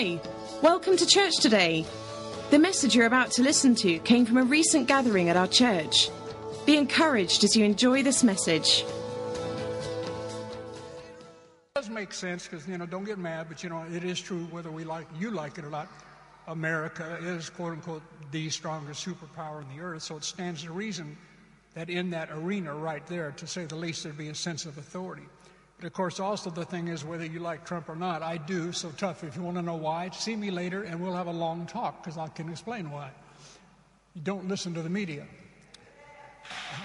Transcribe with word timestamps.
Hi, 0.00 0.18
welcome 0.62 0.96
to 0.96 1.04
church 1.04 1.36
today. 1.42 1.84
The 2.50 2.58
message 2.58 2.94
you're 2.94 3.04
about 3.04 3.32
to 3.32 3.42
listen 3.42 3.74
to 3.74 3.98
came 3.98 4.24
from 4.24 4.38
a 4.38 4.44
recent 4.44 4.88
gathering 4.88 5.28
at 5.28 5.36
our 5.36 5.46
church. 5.46 6.08
Be 6.64 6.78
encouraged 6.78 7.44
as 7.44 7.54
you 7.54 7.66
enjoy 7.66 8.02
this 8.02 8.24
message. 8.24 8.82
It 11.66 11.74
does 11.74 11.90
make 11.90 12.14
sense 12.14 12.48
because 12.48 12.66
you 12.66 12.78
know 12.78 12.86
don't 12.86 13.04
get 13.04 13.18
mad 13.18 13.48
but 13.50 13.62
you 13.62 13.68
know 13.68 13.84
it 13.92 14.02
is 14.02 14.18
true 14.18 14.44
whether 14.50 14.70
we 14.70 14.84
like 14.84 15.06
you 15.18 15.32
like 15.32 15.58
it 15.58 15.66
or 15.66 15.70
not 15.70 15.86
america 16.48 17.18
is 17.20 17.50
quote 17.50 17.72
unquote 17.72 18.02
the 18.30 18.48
strongest 18.48 19.06
superpower 19.06 19.60
in 19.60 19.76
the 19.76 19.82
earth 19.82 20.02
so 20.02 20.16
it 20.16 20.24
stands 20.24 20.62
to 20.62 20.72
reason 20.72 21.14
that 21.74 21.90
in 21.90 22.08
that 22.08 22.30
arena 22.32 22.74
right 22.74 23.06
there 23.06 23.32
to 23.32 23.46
say 23.46 23.66
the 23.66 23.76
least 23.76 24.02
there'd 24.04 24.16
be 24.16 24.28
a 24.28 24.34
sense 24.34 24.64
of 24.64 24.78
authority 24.78 25.26
but 25.80 25.86
of 25.86 25.94
course 25.94 26.20
also 26.20 26.50
the 26.50 26.64
thing 26.64 26.88
is 26.88 27.04
whether 27.04 27.24
you 27.24 27.40
like 27.40 27.64
trump 27.64 27.88
or 27.88 27.96
not 27.96 28.22
i 28.22 28.36
do 28.36 28.70
so 28.70 28.90
tough 28.98 29.24
if 29.24 29.34
you 29.34 29.42
want 29.42 29.56
to 29.56 29.62
know 29.62 29.76
why 29.76 30.10
see 30.10 30.36
me 30.36 30.50
later 30.50 30.82
and 30.82 31.00
we'll 31.00 31.14
have 31.14 31.26
a 31.26 31.32
long 31.32 31.66
talk 31.66 32.02
because 32.02 32.18
i 32.18 32.28
can 32.28 32.50
explain 32.50 32.90
why 32.90 33.10
you 34.14 34.20
don't 34.22 34.46
listen 34.46 34.74
to 34.74 34.82
the 34.82 34.90
media 34.90 35.26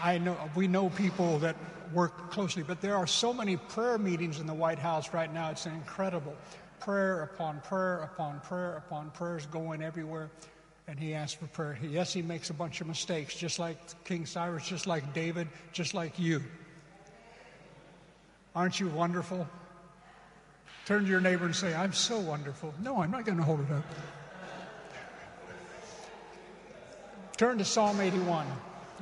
I 0.03 0.17
know 0.17 0.38
we 0.55 0.67
know 0.67 0.89
people 0.89 1.39
that 1.39 1.55
work 1.94 2.31
closely, 2.31 2.63
but 2.63 2.81
there 2.81 2.95
are 2.95 3.08
so 3.08 3.34
many 3.34 3.58
prayer 3.58 3.98
meetings 3.98 4.39
in 4.39 4.48
the 4.48 4.53
White 4.53 4.80
House 4.80 5.14
right 5.14 5.34
now. 5.34 5.50
It's 5.52 5.66
incredible. 5.66 6.36
Prayer 6.80 7.23
upon 7.23 7.62
prayer 7.62 8.09
upon 8.14 8.39
prayer 8.41 8.84
upon 8.86 9.12
prayers 9.12 9.45
going 9.48 9.81
everywhere. 9.81 10.30
And 10.88 11.00
he 11.00 11.16
asks 11.16 11.39
for 11.39 11.48
prayer. 11.48 11.80
Yes, 11.81 12.14
he 12.14 12.22
makes 12.22 12.52
a 12.52 12.53
bunch 12.53 12.80
of 12.80 12.86
mistakes, 12.86 13.36
just 13.36 13.58
like 13.58 13.77
King 14.03 14.27
Cyrus, 14.27 14.67
just 14.67 14.86
like 14.86 15.14
David, 15.14 15.48
just 15.72 15.95
like 15.95 16.20
you. 16.20 16.44
Aren't 18.55 18.80
you 18.80 18.88
wonderful? 18.88 19.48
Turn 20.86 21.04
to 21.04 21.09
your 21.09 21.22
neighbor 21.22 21.45
and 21.45 21.55
say, 21.55 21.73
I'm 21.73 21.94
so 21.94 22.20
wonderful. 22.20 22.73
No, 22.81 23.02
I'm 23.02 23.12
not 23.12 23.26
going 23.26 23.38
to 23.38 23.44
hold 23.44 23.59
it 23.62 23.72
up. 23.72 23.84
Turn 27.38 27.58
to 27.58 27.66
Psalm 27.66 28.00
81 28.00 28.48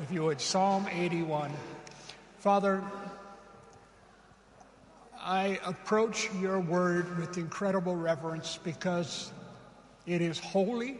if 0.02 0.12
you 0.12 0.24
would. 0.24 0.42
Psalm 0.42 0.88
81. 0.92 1.52
Father, 2.40 2.84
I 5.20 5.60
approach 5.66 6.30
your 6.42 6.60
word 6.60 7.18
with 7.20 7.38
incredible 7.38 7.96
reverence 7.96 8.60
because 8.64 9.32
it 10.06 10.22
is 10.22 10.40
holy, 10.40 10.98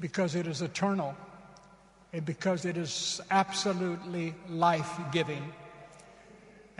because 0.00 0.34
it 0.34 0.46
is 0.46 0.60
eternal, 0.60 1.14
and 2.12 2.24
because 2.24 2.64
it 2.64 2.76
is 2.76 3.20
absolutely 3.30 4.34
life 4.48 4.90
giving. 5.12 5.52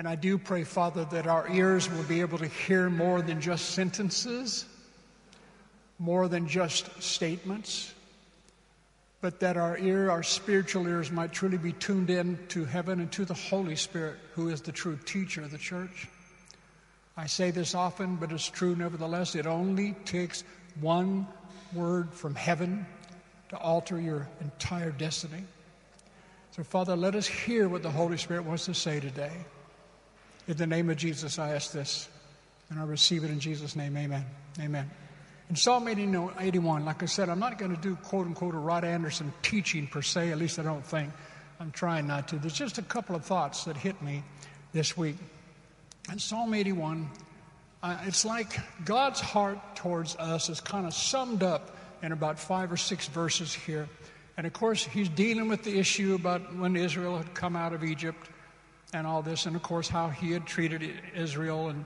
And 0.01 0.09
I 0.09 0.15
do 0.15 0.39
pray, 0.39 0.65
Father, 0.65 1.05
that 1.11 1.27
our 1.27 1.47
ears 1.51 1.91
will 1.91 2.05
be 2.05 2.23
able 2.23 2.39
to 2.39 2.47
hear 2.47 2.89
more 2.89 3.21
than 3.21 3.39
just 3.39 3.73
sentences, 3.73 4.65
more 5.99 6.27
than 6.27 6.49
just 6.49 7.03
statements 7.03 7.93
but 9.21 9.41
that 9.41 9.57
our 9.57 9.77
ear, 9.79 10.11
our 10.11 10.23
spiritual 10.23 10.87
ears, 10.87 11.11
might 11.11 11.33
truly 11.33 11.59
be 11.59 11.73
tuned 11.73 12.09
in 12.09 12.39
to 12.49 12.65
heaven 12.65 13.01
and 13.01 13.13
to 13.13 13.25
the 13.25 13.35
Holy 13.35 13.77
Spirit, 13.77 14.17
who 14.35 14.49
is 14.49 14.63
the 14.63 14.73
true 14.73 14.99
teacher 15.05 15.43
of 15.43 15.51
the 15.51 15.59
church. 15.59 16.09
I 17.17 17.27
say 17.27 17.51
this 17.51 17.75
often, 17.75 18.17
but 18.17 18.33
it's 18.33 18.49
true 18.49 18.75
nevertheless. 18.75 19.35
It 19.35 19.47
only 19.47 19.93
takes 20.07 20.43
one 20.81 21.27
word 21.75 22.15
from 22.15 22.35
heaven 22.35 22.87
to 23.51 23.59
alter 23.59 24.01
your 24.01 24.27
entire 24.41 24.91
destiny. 24.91 25.45
So, 26.53 26.63
Father, 26.63 26.97
let 26.97 27.15
us 27.15 27.27
hear 27.27 27.69
what 27.69 27.83
the 27.83 27.91
Holy 27.91 28.17
Spirit 28.17 28.45
wants 28.45 28.65
to 28.65 28.75
say 28.75 29.01
today. 29.01 29.33
In 30.51 30.57
the 30.57 30.67
name 30.67 30.91
of 30.91 30.97
Jesus, 30.97 31.39
I 31.39 31.55
ask 31.55 31.71
this, 31.71 32.09
and 32.71 32.81
I 32.81 32.83
receive 32.83 33.23
it 33.23 33.31
in 33.31 33.39
Jesus' 33.39 33.77
name. 33.77 33.97
Amen. 33.97 34.27
Amen. 34.59 34.91
In 35.49 35.55
Psalm 35.55 35.87
81, 35.87 36.85
like 36.85 37.05
I 37.05 37.07
said, 37.07 37.29
I'm 37.29 37.39
not 37.39 37.57
going 37.57 37.73
to 37.73 37.81
do 37.81 37.95
quote 37.95 38.27
unquote 38.27 38.57
a 38.57 38.59
Rod 38.59 38.83
Anderson 38.83 39.33
teaching 39.43 39.87
per 39.87 40.03
se, 40.03 40.33
at 40.33 40.39
least 40.39 40.59
I 40.59 40.65
don't 40.65 40.85
think. 40.85 41.13
I'm 41.61 41.71
trying 41.71 42.09
not 42.09 42.27
to. 42.29 42.37
There's 42.37 42.53
just 42.53 42.79
a 42.79 42.83
couple 42.83 43.15
of 43.15 43.25
thoughts 43.25 43.63
that 43.67 43.77
hit 43.77 44.03
me 44.03 44.25
this 44.73 44.97
week. 44.97 45.15
In 46.11 46.19
Psalm 46.19 46.53
81, 46.53 47.09
uh, 47.85 47.99
it's 48.07 48.25
like 48.25 48.59
God's 48.85 49.21
heart 49.21 49.77
towards 49.77 50.17
us 50.17 50.49
is 50.49 50.61
kind 50.61 50.85
of 50.85 50.93
summed 50.93 51.45
up 51.45 51.77
in 52.03 52.11
about 52.11 52.41
five 52.41 52.73
or 52.73 52.77
six 52.77 53.07
verses 53.07 53.55
here. 53.55 53.89
And 54.37 54.49
of 54.49 54.53
course, 54.53 54.85
he's 54.85 55.11
dealing 55.11 55.49
with 55.49 55.63
the 55.63 55.79
issue 55.79 56.17
about 56.17 56.57
when 56.57 56.75
Israel 56.75 57.19
had 57.19 57.35
come 57.35 57.55
out 57.55 57.73
of 57.73 57.85
Egypt 57.85 58.29
and 58.93 59.07
all 59.07 59.23
this, 59.23 59.47
and 59.47 59.55
of 59.55 59.63
course, 59.63 59.89
how 59.89 60.09
he 60.09 60.33
had 60.33 60.47
treated 60.47 60.83
Israel 61.15 61.69
and 61.69 61.85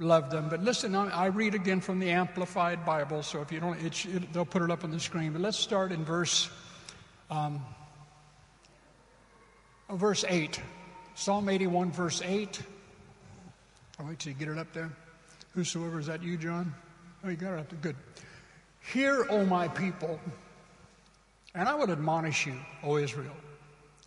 loved 0.00 0.30
them. 0.30 0.48
But 0.48 0.62
listen, 0.62 0.94
I 0.94 1.26
read 1.26 1.54
again 1.54 1.80
from 1.80 1.98
the 1.98 2.10
Amplified 2.10 2.84
Bible, 2.84 3.22
so 3.22 3.40
if 3.40 3.50
you 3.50 3.60
don't, 3.60 3.80
it, 3.82 4.32
they'll 4.32 4.44
put 4.44 4.62
it 4.62 4.70
up 4.70 4.84
on 4.84 4.90
the 4.90 5.00
screen. 5.00 5.32
But 5.32 5.42
let's 5.42 5.58
start 5.58 5.92
in 5.92 6.04
verse, 6.04 6.50
um, 7.30 7.64
oh, 9.88 9.96
verse 9.96 10.24
8. 10.28 10.60
Psalm 11.14 11.48
81, 11.48 11.90
verse 11.90 12.22
8. 12.24 12.62
I'll 13.98 14.06
wait 14.06 14.18
till 14.18 14.32
you 14.32 14.38
get 14.38 14.48
it 14.48 14.58
up 14.58 14.72
there. 14.72 14.90
Whosoever, 15.54 15.98
is 15.98 16.06
that 16.06 16.22
you, 16.22 16.36
John? 16.36 16.72
Oh, 17.24 17.28
you 17.28 17.36
got 17.36 17.54
it 17.54 17.60
up 17.60 17.68
there. 17.70 17.78
Good. 17.80 17.96
Hear, 18.92 19.26
O 19.28 19.44
my 19.44 19.68
people, 19.68 20.20
and 21.54 21.68
I 21.68 21.74
would 21.74 21.90
admonish 21.90 22.46
you, 22.46 22.54
O 22.84 22.96
Israel, 22.96 23.34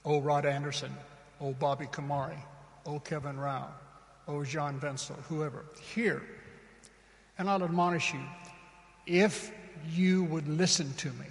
O 0.06 0.22
Rod 0.22 0.46
Anderson, 0.46 0.96
O 1.41 1.53
Bobby 1.53 1.88
Kamari, 1.88 2.38
O 2.85 3.00
Kevin 3.00 3.40
Rao, 3.40 3.68
oh, 4.28 4.44
John 4.44 4.79
Wenzel, 4.79 5.16
whoever, 5.28 5.66
here. 5.94 6.22
And 7.38 7.50
I'll 7.50 7.63
admonish 7.63 8.13
you 8.13 8.22
if 9.07 9.52
you 9.90 10.24
would 10.25 10.47
listen 10.47 10.94
to 10.97 11.07
me. 11.07 11.25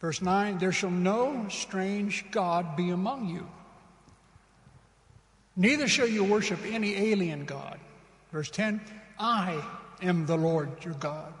Verse 0.00 0.22
9 0.22 0.58
There 0.58 0.72
shall 0.72 0.90
no 0.90 1.46
strange 1.48 2.24
God 2.30 2.76
be 2.76 2.90
among 2.90 3.28
you, 3.28 3.46
neither 5.56 5.88
shall 5.88 6.08
you 6.08 6.24
worship 6.24 6.60
any 6.64 6.94
alien 6.94 7.44
God. 7.44 7.80
Verse 8.32 8.50
10 8.50 8.80
I 9.18 9.62
am 10.02 10.26
the 10.26 10.36
Lord 10.36 10.70
your 10.84 10.94
God, 10.94 11.32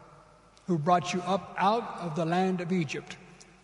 who 0.66 0.78
brought 0.78 1.14
you 1.14 1.20
up 1.22 1.54
out 1.56 1.98
of 2.00 2.16
the 2.16 2.24
land 2.24 2.60
of 2.60 2.72
Egypt. 2.72 3.16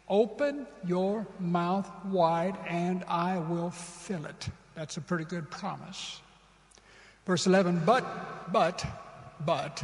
Open 0.08 0.66
your 0.86 1.26
mouth 1.40 1.90
wide, 2.04 2.56
and 2.66 3.04
I 3.08 3.38
will 3.38 3.70
fill 3.70 4.26
it. 4.26 4.48
That's 4.74 4.96
a 4.96 5.00
pretty 5.00 5.24
good 5.24 5.50
promise. 5.50 6.20
Verse 7.24 7.46
11, 7.46 7.82
but, 7.86 8.04
but, 8.52 8.84
but, 9.44 9.82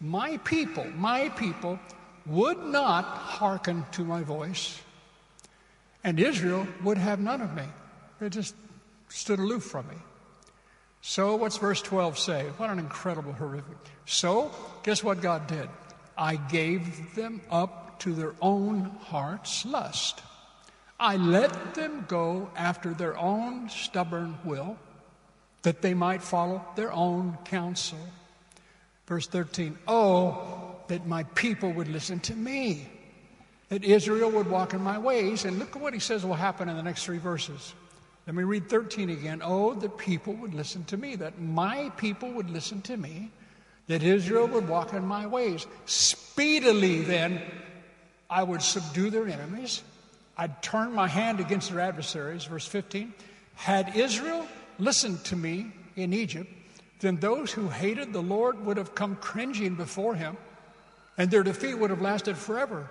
my 0.00 0.38
people, 0.38 0.86
my 0.96 1.28
people 1.30 1.78
would 2.24 2.64
not 2.64 3.04
hearken 3.04 3.84
to 3.92 4.04
my 4.04 4.22
voice, 4.22 4.80
and 6.02 6.18
Israel 6.18 6.66
would 6.82 6.96
have 6.96 7.20
none 7.20 7.42
of 7.42 7.54
me. 7.54 7.64
They 8.18 8.30
just 8.30 8.54
stood 9.10 9.38
aloof 9.38 9.64
from 9.64 9.88
me. 9.88 9.96
So, 11.02 11.36
what's 11.36 11.56
verse 11.58 11.82
12 11.82 12.18
say? 12.18 12.44
What 12.56 12.70
an 12.70 12.78
incredible, 12.78 13.32
horrific. 13.32 13.76
So, 14.06 14.50
guess 14.82 15.02
what 15.02 15.20
God 15.20 15.46
did? 15.46 15.68
I 16.16 16.36
gave 16.36 17.14
them 17.14 17.40
up 17.50 17.89
to 18.00 18.12
their 18.12 18.34
own 18.40 18.90
heart's 19.00 19.64
lust. 19.64 20.22
I 20.98 21.16
let 21.16 21.74
them 21.74 22.04
go 22.08 22.50
after 22.56 22.92
their 22.92 23.16
own 23.16 23.70
stubborn 23.70 24.36
will, 24.44 24.76
that 25.62 25.80
they 25.80 25.94
might 25.94 26.22
follow 26.22 26.64
their 26.76 26.92
own 26.92 27.38
counsel. 27.44 27.98
Verse 29.06 29.26
13, 29.26 29.78
oh, 29.88 30.76
that 30.88 31.06
my 31.06 31.22
people 31.34 31.72
would 31.72 31.88
listen 31.88 32.20
to 32.20 32.34
me, 32.34 32.88
that 33.70 33.82
Israel 33.82 34.30
would 34.30 34.48
walk 34.48 34.74
in 34.74 34.82
my 34.82 34.98
ways. 34.98 35.44
And 35.44 35.58
look 35.58 35.74
at 35.74 35.82
what 35.82 35.94
he 35.94 36.00
says 36.00 36.24
will 36.24 36.34
happen 36.34 36.68
in 36.68 36.76
the 36.76 36.82
next 36.82 37.04
three 37.04 37.18
verses. 37.18 37.74
Let 38.26 38.36
me 38.36 38.42
read 38.42 38.68
13 38.68 39.10
again. 39.10 39.40
Oh, 39.42 39.74
that 39.74 39.96
people 39.96 40.34
would 40.34 40.54
listen 40.54 40.84
to 40.84 40.96
me, 40.96 41.16
that 41.16 41.40
my 41.40 41.90
people 41.96 42.30
would 42.32 42.50
listen 42.50 42.82
to 42.82 42.96
me, 42.96 43.30
that 43.86 44.02
Israel 44.02 44.46
would 44.48 44.68
walk 44.68 44.92
in 44.92 45.04
my 45.04 45.26
ways. 45.26 45.66
Speedily, 45.86 47.02
then, 47.02 47.42
I 48.30 48.42
would 48.42 48.62
subdue 48.62 49.10
their 49.10 49.26
enemies 49.26 49.82
I'd 50.40 50.62
turn 50.62 50.94
my 50.94 51.06
hand 51.06 51.38
against 51.38 51.70
their 51.70 51.80
adversaries. 51.80 52.46
Verse 52.46 52.66
15. 52.66 53.12
Had 53.56 53.94
Israel 53.94 54.46
listened 54.78 55.22
to 55.24 55.36
me 55.36 55.70
in 55.96 56.14
Egypt, 56.14 56.50
then 57.00 57.16
those 57.16 57.52
who 57.52 57.68
hated 57.68 58.14
the 58.14 58.22
Lord 58.22 58.64
would 58.64 58.78
have 58.78 58.94
come 58.94 59.16
cringing 59.16 59.74
before 59.74 60.14
him, 60.14 60.38
and 61.18 61.30
their 61.30 61.42
defeat 61.42 61.74
would 61.74 61.90
have 61.90 62.00
lasted 62.00 62.38
forever. 62.38 62.88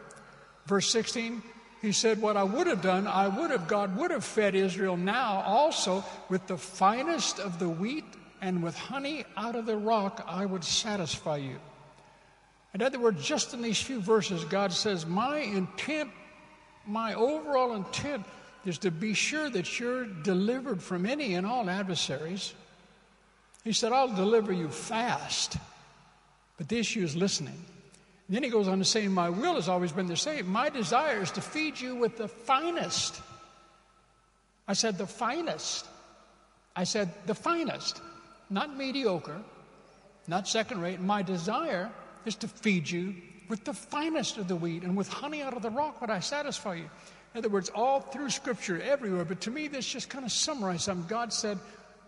Verse 0.68 0.92
16, 0.92 1.42
he 1.82 1.92
said, 1.92 2.22
What 2.22 2.38
I 2.38 2.44
would 2.44 2.68
have 2.68 2.84
done, 2.84 3.08
I 3.08 3.28
would 3.28 3.50
have, 3.50 3.68
God 3.68 3.98
would 3.98 4.12
have 4.12 4.24
fed 4.24 4.54
Israel 4.54 4.96
now 4.96 5.42
also 5.44 6.06
with 6.30 6.46
the 6.46 6.58
finest 6.58 7.40
of 7.40 7.58
the 7.58 7.70
wheat 7.70 8.06
and 8.42 8.62
with 8.62 8.78
honey 8.78 9.26
out 9.36 9.56
of 9.56 9.66
the 9.66 9.76
rock, 9.76 10.24
I 10.28 10.46
would 10.46 10.64
satisfy 10.64 11.38
you. 11.38 11.58
In 12.74 12.82
other 12.82 13.00
words, 13.00 13.24
just 13.24 13.54
in 13.54 13.62
these 13.62 13.82
few 13.82 14.00
verses, 14.00 14.44
God 14.46 14.72
says, 14.72 15.06
My 15.06 15.40
intent 15.40 16.12
my 16.90 17.14
overall 17.14 17.76
intent 17.76 18.26
is 18.66 18.80
to 18.80 18.90
be 18.90 19.14
sure 19.14 19.48
that 19.50 19.80
you're 19.80 20.06
delivered 20.06 20.82
from 20.82 21.06
any 21.06 21.36
and 21.36 21.46
all 21.46 21.70
adversaries. 21.70 22.54
He 23.64 23.74
said, 23.74 23.92
I'll 23.92 24.14
deliver 24.14 24.52
you 24.52 24.70
fast. 24.70 25.58
But 26.58 26.68
the 26.68 26.80
issue 26.80 27.04
is 27.04 27.16
listening. 27.16 27.54
And 28.28 28.36
then 28.36 28.44
he 28.44 28.50
goes 28.50 28.68
on 28.68 28.80
to 28.80 28.86
say, 28.86 29.08
My 29.08 29.30
will 29.30 29.54
has 29.56 29.70
always 29.70 29.92
been 29.92 30.08
the 30.08 30.18
same. 30.18 30.48
My 30.48 30.70
desire 30.70 31.22
is 31.22 31.32
to 31.32 31.42
feed 31.42 31.80
you 31.80 31.96
with 31.96 32.18
the 32.18 32.28
finest. 32.28 33.22
I 34.68 34.74
said, 34.74 34.98
The 34.98 35.08
finest. 35.08 35.86
I 36.76 36.86
said, 36.86 37.10
The 37.28 37.36
finest. 37.36 38.02
Not 38.50 38.76
mediocre, 38.76 39.42
not 40.28 40.48
second 40.48 40.82
rate. 40.82 41.00
My 41.00 41.22
desire 41.22 41.92
is 42.26 42.36
to 42.36 42.48
feed 42.48 42.90
you 42.90 43.16
with 43.48 43.64
the 43.64 43.74
finest 43.74 44.38
of 44.38 44.48
the 44.48 44.56
wheat, 44.56 44.84
and 44.84 44.96
with 44.96 45.08
honey 45.08 45.42
out 45.42 45.56
of 45.56 45.62
the 45.62 45.70
rock 45.72 46.00
would 46.02 46.10
I 46.10 46.20
satisfy 46.20 46.76
you. 46.76 46.90
In 47.34 47.40
other 47.40 47.50
words, 47.50 47.70
all 47.74 48.00
through 48.00 48.30
Scripture, 48.30 48.82
everywhere. 48.82 49.26
But 49.26 49.42
to 49.42 49.52
me, 49.52 49.68
this 49.68 49.86
just 49.86 50.10
kind 50.10 50.26
of 50.26 50.32
summarizes. 50.32 50.94
God 51.08 51.34
said, 51.34 51.58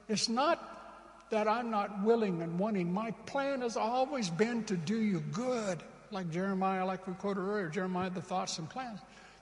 It's 0.08 0.30
not 0.30 1.28
that 1.32 1.48
I'm 1.48 1.72
not 1.72 2.04
willing 2.04 2.42
and 2.42 2.60
wanting. 2.60 2.92
My 2.94 3.12
plan 3.26 3.62
has 3.62 3.78
always 3.78 4.30
been 4.30 4.64
to 4.66 4.78
do 4.78 4.98
you 4.98 5.20
good. 5.32 5.80
Like 6.12 6.30
Jeremiah, 6.30 6.86
like 6.86 7.08
we 7.08 7.14
quoted 7.14 7.42
earlier, 7.42 7.70
Jeremiah, 7.70 8.10
the 8.10 8.22
thoughts 8.22 8.60
and 8.60 8.70
plans. 8.70 9.00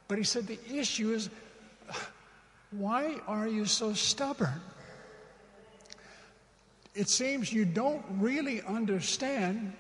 But 0.08 0.18
he 0.18 0.24
said, 0.24 0.48
The 0.48 0.60
issue 0.72 1.12
is, 1.12 1.30
why 2.72 3.16
are 3.28 3.48
you 3.48 3.66
so 3.66 3.94
stubborn? 3.94 4.62
It 6.94 7.10
seems 7.10 7.52
you 7.52 7.66
don't 7.66 8.04
really 8.18 8.62
understand 8.62 9.74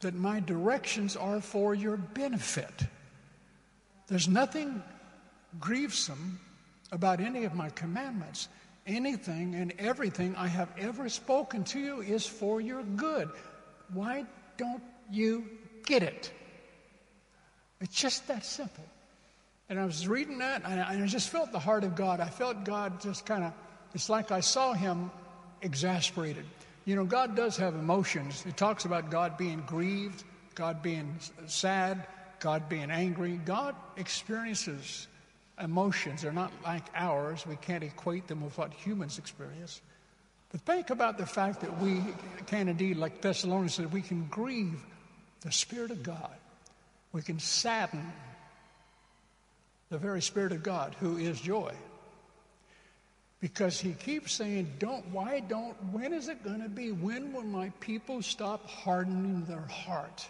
that 0.00 0.14
my 0.14 0.40
directions 0.40 1.16
are 1.16 1.40
for 1.40 1.74
your 1.74 1.96
benefit. 1.96 2.84
There's 4.06 4.28
nothing 4.28 4.82
grievesome 5.60 6.38
about 6.92 7.20
any 7.20 7.44
of 7.44 7.54
my 7.54 7.70
commandments. 7.70 8.48
Anything 8.86 9.54
and 9.54 9.74
everything 9.78 10.34
I 10.36 10.46
have 10.46 10.70
ever 10.78 11.08
spoken 11.08 11.64
to 11.64 11.78
you 11.78 12.00
is 12.00 12.24
for 12.24 12.60
your 12.60 12.82
good. 12.82 13.28
Why 13.92 14.24
don't 14.56 14.82
you 15.10 15.44
get 15.84 16.02
it? 16.02 16.32
It's 17.80 17.94
just 17.94 18.26
that 18.28 18.46
simple. 18.46 18.84
And 19.68 19.78
I 19.78 19.84
was 19.84 20.08
reading 20.08 20.38
that, 20.38 20.62
and 20.64 20.80
I 20.80 21.06
just 21.06 21.28
felt 21.28 21.52
the 21.52 21.58
heart 21.58 21.84
of 21.84 21.94
God. 21.94 22.20
I 22.20 22.28
felt 22.30 22.64
God 22.64 23.02
just 23.02 23.26
kind 23.26 23.44
of, 23.44 23.52
it's 23.94 24.08
like 24.08 24.30
I 24.32 24.40
saw 24.40 24.72
him 24.72 25.10
exasperated. 25.60 26.46
You 26.88 26.96
know, 26.96 27.04
God 27.04 27.36
does 27.36 27.58
have 27.58 27.74
emotions. 27.74 28.46
It 28.48 28.56
talks 28.56 28.86
about 28.86 29.10
God 29.10 29.36
being 29.36 29.62
grieved, 29.66 30.24
God 30.54 30.80
being 30.80 31.18
sad, 31.44 32.06
God 32.40 32.66
being 32.70 32.90
angry. 32.90 33.38
God 33.44 33.76
experiences 33.98 35.06
emotions. 35.62 36.22
They're 36.22 36.32
not 36.32 36.50
like 36.64 36.84
ours. 36.94 37.46
We 37.46 37.56
can't 37.56 37.84
equate 37.84 38.26
them 38.26 38.42
with 38.42 38.56
what 38.56 38.72
humans 38.72 39.18
experience. 39.18 39.82
But 40.50 40.62
think 40.62 40.88
about 40.88 41.18
the 41.18 41.26
fact 41.26 41.60
that 41.60 41.78
we 41.78 42.02
can 42.46 42.68
indeed, 42.68 42.96
like 42.96 43.20
Thessalonians 43.20 43.74
said, 43.74 43.92
we 43.92 44.00
can 44.00 44.24
grieve 44.30 44.82
the 45.42 45.52
Spirit 45.52 45.90
of 45.90 46.02
God. 46.02 46.38
We 47.12 47.20
can 47.20 47.38
sadden 47.38 48.10
the 49.90 49.98
very 49.98 50.22
Spirit 50.22 50.52
of 50.52 50.62
God, 50.62 50.96
who 51.00 51.18
is 51.18 51.38
joy. 51.38 51.74
Because 53.40 53.80
he 53.80 53.92
keeps 53.92 54.32
saying, 54.32 54.72
Don't, 54.78 55.06
why 55.08 55.40
don't, 55.40 55.76
when 55.92 56.12
is 56.12 56.28
it 56.28 56.42
going 56.42 56.62
to 56.62 56.68
be? 56.68 56.90
When 56.90 57.32
will 57.32 57.42
my 57.42 57.70
people 57.80 58.20
stop 58.20 58.66
hardening 58.68 59.44
their 59.44 59.66
heart? 59.66 60.28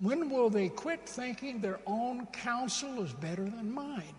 When 0.00 0.30
will 0.30 0.48
they 0.48 0.70
quit 0.70 1.06
thinking 1.06 1.60
their 1.60 1.80
own 1.86 2.26
counsel 2.26 3.02
is 3.02 3.12
better 3.12 3.44
than 3.44 3.72
mine? 3.72 4.14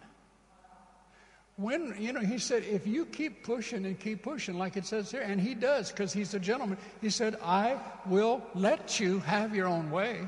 When, 1.57 1.95
you 1.99 2.13
know, 2.13 2.21
he 2.21 2.37
said, 2.37 2.63
if 2.63 2.85
you 2.85 3.05
keep 3.05 3.43
pushing 3.43 3.85
and 3.85 3.99
keep 3.99 4.23
pushing, 4.23 4.57
like 4.57 4.77
it 4.77 4.85
says 4.85 5.11
here, 5.11 5.21
and 5.21 5.41
he 5.41 5.53
does 5.53 5.91
because 5.91 6.13
he's 6.13 6.33
a 6.33 6.39
gentleman, 6.39 6.77
he 7.01 7.09
said, 7.09 7.35
I 7.43 7.77
will 8.05 8.43
let 8.53 8.99
you 8.99 9.19
have 9.19 9.55
your 9.55 9.67
own 9.67 9.91
way 9.91 10.21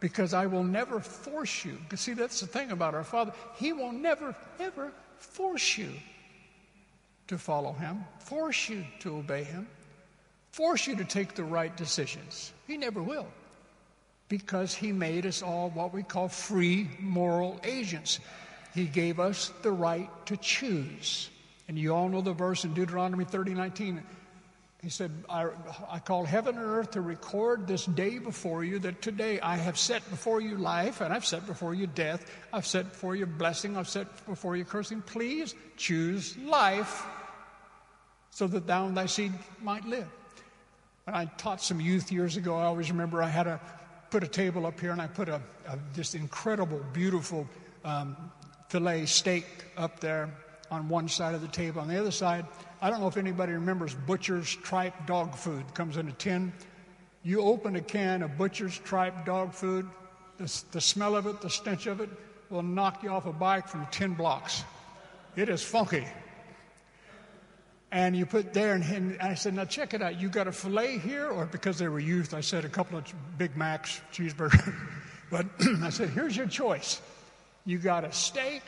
because 0.00 0.34
I 0.34 0.46
will 0.46 0.64
never 0.64 1.00
force 1.00 1.64
you. 1.64 1.78
See, 1.94 2.14
that's 2.14 2.40
the 2.40 2.46
thing 2.46 2.70
about 2.70 2.94
our 2.94 3.04
Father. 3.04 3.32
He 3.56 3.72
will 3.72 3.92
never, 3.92 4.34
ever 4.58 4.92
force 5.18 5.76
you 5.76 5.90
to 7.32 7.38
follow 7.38 7.72
him, 7.72 8.04
force 8.18 8.68
you 8.68 8.84
to 9.00 9.16
obey 9.16 9.42
him, 9.42 9.66
force 10.52 10.86
you 10.86 10.94
to 10.96 11.04
take 11.04 11.34
the 11.34 11.42
right 11.44 11.74
decisions. 11.76 12.52
He 12.66 12.76
never 12.76 13.02
will 13.02 13.26
because 14.28 14.74
he 14.74 14.92
made 14.92 15.26
us 15.26 15.42
all 15.42 15.70
what 15.70 15.92
we 15.92 16.02
call 16.02 16.28
free 16.28 16.88
moral 17.00 17.58
agents. 17.64 18.20
He 18.74 18.84
gave 18.84 19.18
us 19.18 19.50
the 19.62 19.72
right 19.72 20.08
to 20.26 20.36
choose. 20.36 21.30
And 21.68 21.78
you 21.78 21.94
all 21.94 22.08
know 22.08 22.20
the 22.20 22.32
verse 22.32 22.64
in 22.64 22.74
Deuteronomy 22.74 23.24
30 23.24 23.54
19. 23.54 24.02
He 24.82 24.90
said, 24.90 25.12
I, 25.30 25.46
I 25.88 26.00
call 26.00 26.24
heaven 26.24 26.58
and 26.58 26.66
earth 26.66 26.90
to 26.92 27.00
record 27.00 27.68
this 27.68 27.86
day 27.86 28.18
before 28.18 28.64
you 28.64 28.80
that 28.80 29.00
today 29.00 29.38
I 29.38 29.56
have 29.56 29.78
set 29.78 30.08
before 30.10 30.40
you 30.40 30.56
life 30.56 31.00
and 31.00 31.14
I've 31.14 31.24
set 31.24 31.46
before 31.46 31.72
you 31.72 31.86
death. 31.86 32.28
I've 32.52 32.66
set 32.66 32.90
before 32.90 33.14
you 33.14 33.24
blessing. 33.24 33.76
I've 33.76 33.88
set 33.88 34.26
before 34.26 34.56
you 34.56 34.64
cursing. 34.64 35.00
Please 35.00 35.54
choose 35.76 36.36
life 36.38 37.06
so 38.32 38.46
that 38.46 38.66
thou 38.66 38.86
and 38.86 38.96
thy 38.96 39.06
seed 39.06 39.32
might 39.62 39.84
live. 39.84 40.08
When 41.04 41.14
I 41.14 41.26
taught 41.36 41.60
some 41.60 41.80
youth 41.80 42.10
years 42.10 42.36
ago, 42.36 42.56
I 42.56 42.64
always 42.64 42.90
remember 42.90 43.22
I 43.22 43.28
had 43.28 43.46
a 43.46 43.60
put 44.10 44.24
a 44.24 44.28
table 44.28 44.66
up 44.66 44.80
here 44.80 44.90
and 44.90 45.00
I 45.00 45.06
put 45.06 45.28
a, 45.28 45.40
a 45.68 45.78
this 45.94 46.14
incredible, 46.14 46.80
beautiful 46.92 47.46
um, 47.84 48.16
filet 48.68 49.06
steak 49.06 49.44
up 49.76 50.00
there 50.00 50.30
on 50.70 50.88
one 50.88 51.08
side 51.08 51.34
of 51.34 51.42
the 51.42 51.48
table. 51.48 51.82
On 51.82 51.88
the 51.88 51.98
other 51.98 52.10
side, 52.10 52.46
I 52.80 52.88
don't 52.88 53.00
know 53.00 53.06
if 53.06 53.18
anybody 53.18 53.52
remembers 53.52 53.94
Butcher's 53.94 54.54
Tripe 54.56 55.06
dog 55.06 55.34
food. 55.34 55.64
It 55.68 55.74
comes 55.74 55.98
in 55.98 56.08
a 56.08 56.12
tin. 56.12 56.52
You 57.22 57.42
open 57.42 57.76
a 57.76 57.80
can 57.80 58.22
of 58.22 58.38
Butcher's 58.38 58.78
Tripe 58.78 59.26
dog 59.26 59.52
food, 59.52 59.86
the, 60.38 60.62
the 60.72 60.80
smell 60.80 61.16
of 61.16 61.26
it, 61.26 61.40
the 61.42 61.50
stench 61.50 61.86
of 61.86 62.00
it 62.00 62.08
will 62.48 62.62
knock 62.62 63.02
you 63.02 63.10
off 63.10 63.26
a 63.26 63.32
bike 63.32 63.68
from 63.68 63.86
10 63.90 64.14
blocks. 64.14 64.64
It 65.36 65.48
is 65.48 65.62
funky 65.62 66.06
and 67.92 68.16
you 68.16 68.24
put 68.24 68.54
there, 68.54 68.72
and, 68.72 68.82
and, 68.84 69.20
I 69.20 69.34
said, 69.34 69.52
now 69.52 69.66
check 69.66 69.92
it 69.92 70.00
out. 70.00 70.18
You 70.18 70.30
got 70.30 70.48
a 70.48 70.52
filet 70.52 70.96
here, 70.96 71.26
or 71.26 71.44
because 71.44 71.76
they 71.76 71.88
were 71.88 72.00
youth, 72.00 72.32
I 72.32 72.40
said 72.40 72.64
a 72.64 72.68
couple 72.68 72.96
of 72.96 73.04
Big 73.36 73.54
Macs, 73.54 74.00
cheeseburger. 74.14 74.74
but 75.30 75.44
I 75.82 75.90
said, 75.90 76.08
here's 76.08 76.34
your 76.34 76.46
choice. 76.46 77.02
You 77.66 77.76
got 77.76 78.04
a 78.04 78.10
steak, 78.10 78.62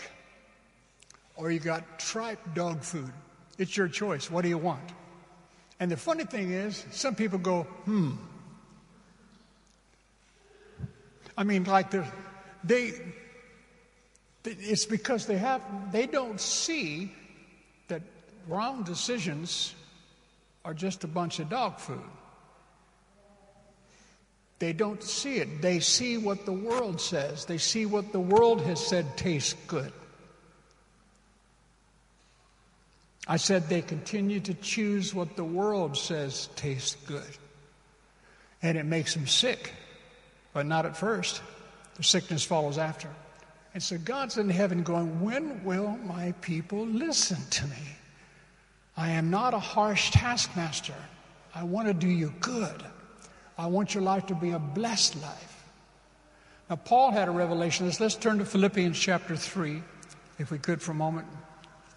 or 1.36 1.50
you 1.50 1.58
got 1.58 1.98
tripe 1.98 2.54
dog 2.54 2.82
food. 2.82 3.10
It's 3.56 3.74
your 3.74 3.88
choice. 3.88 4.30
What 4.30 4.42
do 4.42 4.50
you 4.50 4.58
want? 4.58 4.92
And 5.80 5.90
the 5.90 5.96
funny 5.96 6.24
thing 6.24 6.52
is, 6.52 6.84
some 6.90 7.14
people 7.14 7.38
go, 7.38 7.62
hmm. 7.62 8.12
I 11.36 11.44
mean, 11.44 11.64
like 11.64 11.90
they, 11.90 12.04
they, 12.62 12.92
it's 14.44 14.84
because 14.84 15.24
they 15.24 15.38
have, 15.38 15.62
they 15.92 16.06
don't 16.06 16.38
see 16.38 17.10
that 17.88 18.02
wrong 18.48 18.82
decisions 18.82 19.74
are 20.64 20.74
just 20.74 21.04
a 21.04 21.08
bunch 21.08 21.38
of 21.38 21.48
dog 21.48 21.78
food. 21.78 22.00
They 24.58 24.72
don't 24.72 25.02
see 25.02 25.36
it. 25.36 25.60
They 25.60 25.80
see 25.80 26.16
what 26.16 26.46
the 26.46 26.52
world 26.52 27.00
says. 27.00 27.44
They 27.44 27.58
see 27.58 27.86
what 27.86 28.12
the 28.12 28.20
world 28.20 28.62
has 28.62 28.84
said 28.84 29.16
tastes 29.16 29.54
good. 29.66 29.92
I 33.26 33.36
said 33.36 33.68
they 33.68 33.82
continue 33.82 34.40
to 34.40 34.54
choose 34.54 35.14
what 35.14 35.36
the 35.36 35.44
world 35.44 35.96
says 35.96 36.48
tastes 36.56 36.96
good. 37.06 37.38
And 38.62 38.78
it 38.78 38.84
makes 38.84 39.14
them 39.14 39.26
sick, 39.26 39.72
but 40.52 40.66
not 40.66 40.86
at 40.86 40.96
first. 40.96 41.42
The 41.96 42.02
sickness 42.02 42.44
follows 42.44 42.78
after. 42.78 43.08
And 43.72 43.82
so 43.82 43.98
God's 43.98 44.38
in 44.38 44.48
heaven 44.48 44.82
going, 44.82 45.20
When 45.20 45.64
will 45.64 45.98
my 46.04 46.32
people 46.40 46.86
listen 46.86 47.38
to 47.50 47.66
me? 47.66 47.96
I 48.96 49.10
am 49.10 49.30
not 49.30 49.54
a 49.54 49.58
harsh 49.58 50.10
taskmaster. 50.10 50.94
I 51.54 51.64
want 51.64 51.88
to 51.88 51.94
do 51.94 52.08
you 52.08 52.32
good. 52.40 52.82
I 53.58 53.66
want 53.66 53.94
your 53.94 54.02
life 54.02 54.26
to 54.26 54.34
be 54.34 54.50
a 54.50 54.58
blessed 54.58 55.20
life. 55.22 55.64
Now, 56.70 56.76
Paul 56.76 57.10
had 57.10 57.28
a 57.28 57.30
revelation. 57.30 57.86
Let's, 57.86 58.00
let's 58.00 58.14
turn 58.14 58.38
to 58.38 58.44
Philippians 58.44 58.98
chapter 58.98 59.36
3, 59.36 59.82
if 60.38 60.50
we 60.50 60.58
could 60.58 60.80
for 60.80 60.92
a 60.92 60.94
moment. 60.94 61.26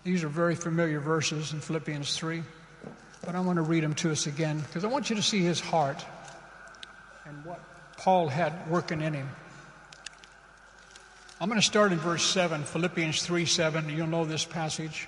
These 0.04 0.24
are 0.24 0.30
very 0.30 0.56
familiar 0.56 1.00
verses 1.00 1.54
in 1.54 1.60
Philippians 1.60 2.16
3, 2.16 2.44
but 3.25 3.36
I 3.36 3.39
want 3.39 3.58
to 3.58 3.62
read 3.62 3.84
them 3.84 3.94
to 3.96 4.12
us 4.12 4.27
again 4.27 4.60
because 4.60 4.84
I 4.84 4.88
want 4.88 5.10
you 5.10 5.16
to 5.16 5.22
see 5.22 5.42
his 5.42 5.60
heart 5.60 6.06
and 7.25 7.44
what 7.46 7.60
Paul 7.98 8.27
had 8.27 8.54
working 8.70 9.01
in 9.01 9.13
him. 9.13 9.30
I'm 11.39 11.50
going 11.50 11.60
to 11.60 11.66
start 11.66 11.92
in 11.92 12.00
verse 12.00 12.24
7, 12.24 12.63
Philippians 12.63 13.22
3 13.22 13.46
7. 13.46 13.89
You'll 13.89 14.08
know 14.08 14.25
this 14.25 14.46
passage. 14.46 15.08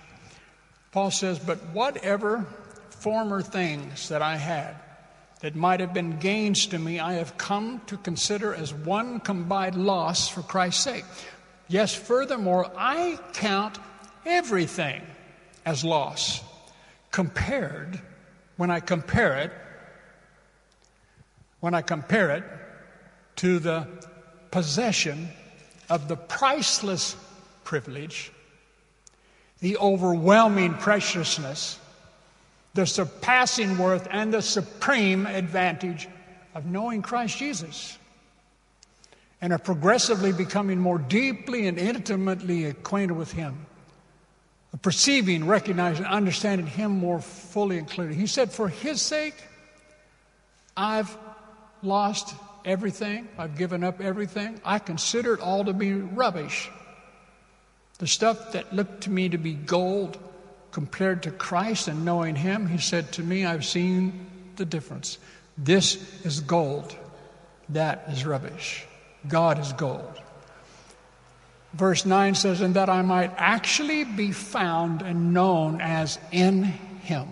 Paul 0.92 1.12
says, 1.12 1.40
But 1.40 1.58
whatever 1.74 2.46
former 2.90 3.42
things 3.42 4.10
that 4.10 4.22
I 4.22 4.36
had 4.38 4.76
that 5.42 5.56
might 5.56 5.80
have 5.80 5.94
been 5.94 6.20
gains 6.20 6.68
to 6.68 6.80
me, 6.80 7.00
I 7.00 7.14
have 7.14 7.38
come 7.38 7.82
to 7.88 7.98
consider 7.98 8.54
as 8.54 8.74
one 8.74 9.20
combined 9.20 9.76
loss 9.76 10.28
for 10.28 10.42
Christ's 10.42 10.84
sake. 10.84 11.06
Yes, 11.68 11.94
furthermore, 11.94 12.72
I 12.76 13.20
count 13.34 13.78
everything 14.26 15.02
as 15.66 15.84
loss 15.84 16.42
compared, 17.12 18.02
when 18.58 18.72
I 18.72 18.80
compare 18.80 19.38
it 19.38 19.52
when 21.60 21.74
I 21.74 21.82
compare 21.82 22.32
it 22.32 22.44
to 23.38 23.60
the 23.60 23.88
possession 24.52 25.30
of 25.90 26.08
the 26.08 26.16
priceless 26.16 27.16
privilege, 27.64 28.32
the 29.62 29.78
overwhelming 29.78 30.74
preciousness, 30.76 31.80
the 32.74 32.86
surpassing 32.86 33.78
worth, 33.78 34.08
and 34.10 34.34
the 34.34 34.42
supreme 34.42 35.26
advantage 35.26 36.08
of 36.56 36.66
knowing 36.66 37.02
Christ 37.02 37.38
Jesus 37.38 37.98
and 39.42 39.54
of 39.54 39.64
progressively 39.64 40.32
becoming 40.32 40.80
more 40.80 40.98
deeply 40.98 41.68
and 41.68 41.78
intimately 41.78 42.66
acquainted 42.66 43.16
with 43.16 43.32
Him, 43.32 43.66
of 44.74 44.82
perceiving, 44.82 45.46
recognizing, 45.46 46.06
understanding 46.06 46.68
Him 46.68 46.92
more 46.92 47.22
fully 47.22 47.78
and 47.78 47.88
clearly. 47.88 48.16
He 48.16 48.28
said, 48.28 48.52
For 48.52 48.68
His 48.68 49.02
sake, 49.02 49.36
I've 50.76 51.16
lost 51.82 52.36
everything, 52.66 53.28
I've 53.38 53.58
given 53.58 53.84
up 53.84 54.02
everything. 54.02 54.60
I 54.66 54.80
consider 54.80 55.34
it 55.34 55.40
all 55.40 55.66
to 55.66 55.74
be 55.74 55.94
rubbish. 55.94 56.70
The 58.00 58.08
stuff 58.08 58.54
that 58.54 58.74
looked 58.74 59.02
to 59.02 59.10
me 59.10 59.30
to 59.30 59.38
be 59.38 59.54
gold 59.54 60.18
compared 60.72 61.24
to 61.24 61.32
Christ 61.32 61.88
and 61.88 62.06
knowing 62.06 62.36
Him, 62.36 62.68
He 62.68 62.78
said 62.78 63.12
to 63.14 63.24
me, 63.24 63.46
I've 63.46 63.66
seen 63.66 64.26
the 64.56 64.66
difference. 64.66 65.18
This 65.58 66.26
is 66.26 66.40
gold, 66.40 66.96
that 67.70 68.06
is 68.10 68.26
rubbish. 68.26 68.86
God 69.28 69.60
is 69.60 69.74
gold. 69.74 70.22
Verse 71.74 72.06
9 72.06 72.36
says, 72.36 72.62
And 72.62 72.76
that 72.76 72.90
I 72.90 73.02
might 73.02 73.34
actually 73.36 74.06
be 74.06 74.32
found 74.32 75.02
and 75.02 75.34
known 75.34 75.82
as 75.82 76.18
in 76.32 76.64
Him, 76.64 77.28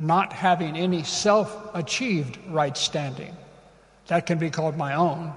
not 0.00 0.32
having 0.32 0.76
any 0.76 1.04
self 1.04 1.74
achieved 1.74 2.38
right 2.48 2.76
standing. 2.76 3.36
That 4.08 4.26
can 4.26 4.38
be 4.38 4.50
called 4.50 4.76
my 4.76 4.94
own, 4.94 5.32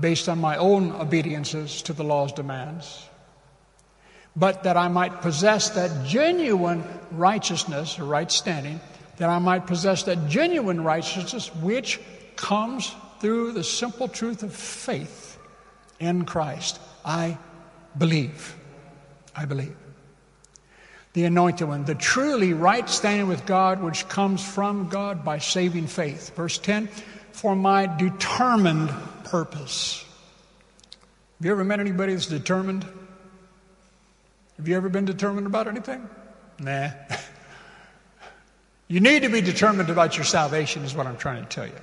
based 0.00 0.30
on 0.30 0.40
my 0.40 0.56
own 0.56 0.92
obediences 0.92 1.82
to 1.82 1.92
the 1.92 2.04
law's 2.04 2.32
demands. 2.32 3.07
But 4.38 4.62
that 4.62 4.76
I 4.76 4.86
might 4.86 5.20
possess 5.20 5.70
that 5.70 6.06
genuine 6.06 6.84
righteousness 7.10 7.98
right 7.98 8.30
standing, 8.30 8.80
that 9.16 9.28
I 9.28 9.38
might 9.40 9.66
possess 9.66 10.04
that 10.04 10.28
genuine 10.28 10.84
righteousness 10.84 11.52
which 11.56 12.00
comes 12.36 12.94
through 13.20 13.52
the 13.52 13.64
simple 13.64 14.06
truth 14.06 14.44
of 14.44 14.54
faith 14.54 15.38
in 15.98 16.24
Christ. 16.24 16.80
I 17.04 17.36
believe. 17.96 18.54
I 19.34 19.44
believe. 19.44 19.74
The 21.14 21.24
anointed 21.24 21.66
one, 21.66 21.84
the 21.84 21.96
truly 21.96 22.52
right 22.52 22.88
standing 22.88 23.26
with 23.26 23.44
God, 23.44 23.82
which 23.82 24.08
comes 24.08 24.44
from 24.44 24.88
God 24.88 25.24
by 25.24 25.38
saving 25.38 25.88
faith. 25.88 26.34
Verse 26.36 26.58
10 26.58 26.88
For 27.32 27.56
my 27.56 27.86
determined 27.96 28.90
purpose. 29.24 30.04
Have 31.38 31.46
you 31.46 31.50
ever 31.50 31.64
met 31.64 31.80
anybody 31.80 32.12
that's 32.12 32.26
determined? 32.26 32.86
Have 34.58 34.68
you 34.68 34.76
ever 34.76 34.88
been 34.88 35.04
determined 35.04 35.46
about 35.46 35.68
anything? 35.68 36.08
Nah. 36.58 36.90
you 38.88 39.00
need 39.00 39.22
to 39.22 39.28
be 39.28 39.40
determined 39.40 39.88
about 39.88 40.16
your 40.16 40.24
salvation, 40.24 40.84
is 40.84 40.94
what 40.94 41.06
I'm 41.06 41.16
trying 41.16 41.42
to 41.42 41.48
tell 41.48 41.66
you. 41.66 41.80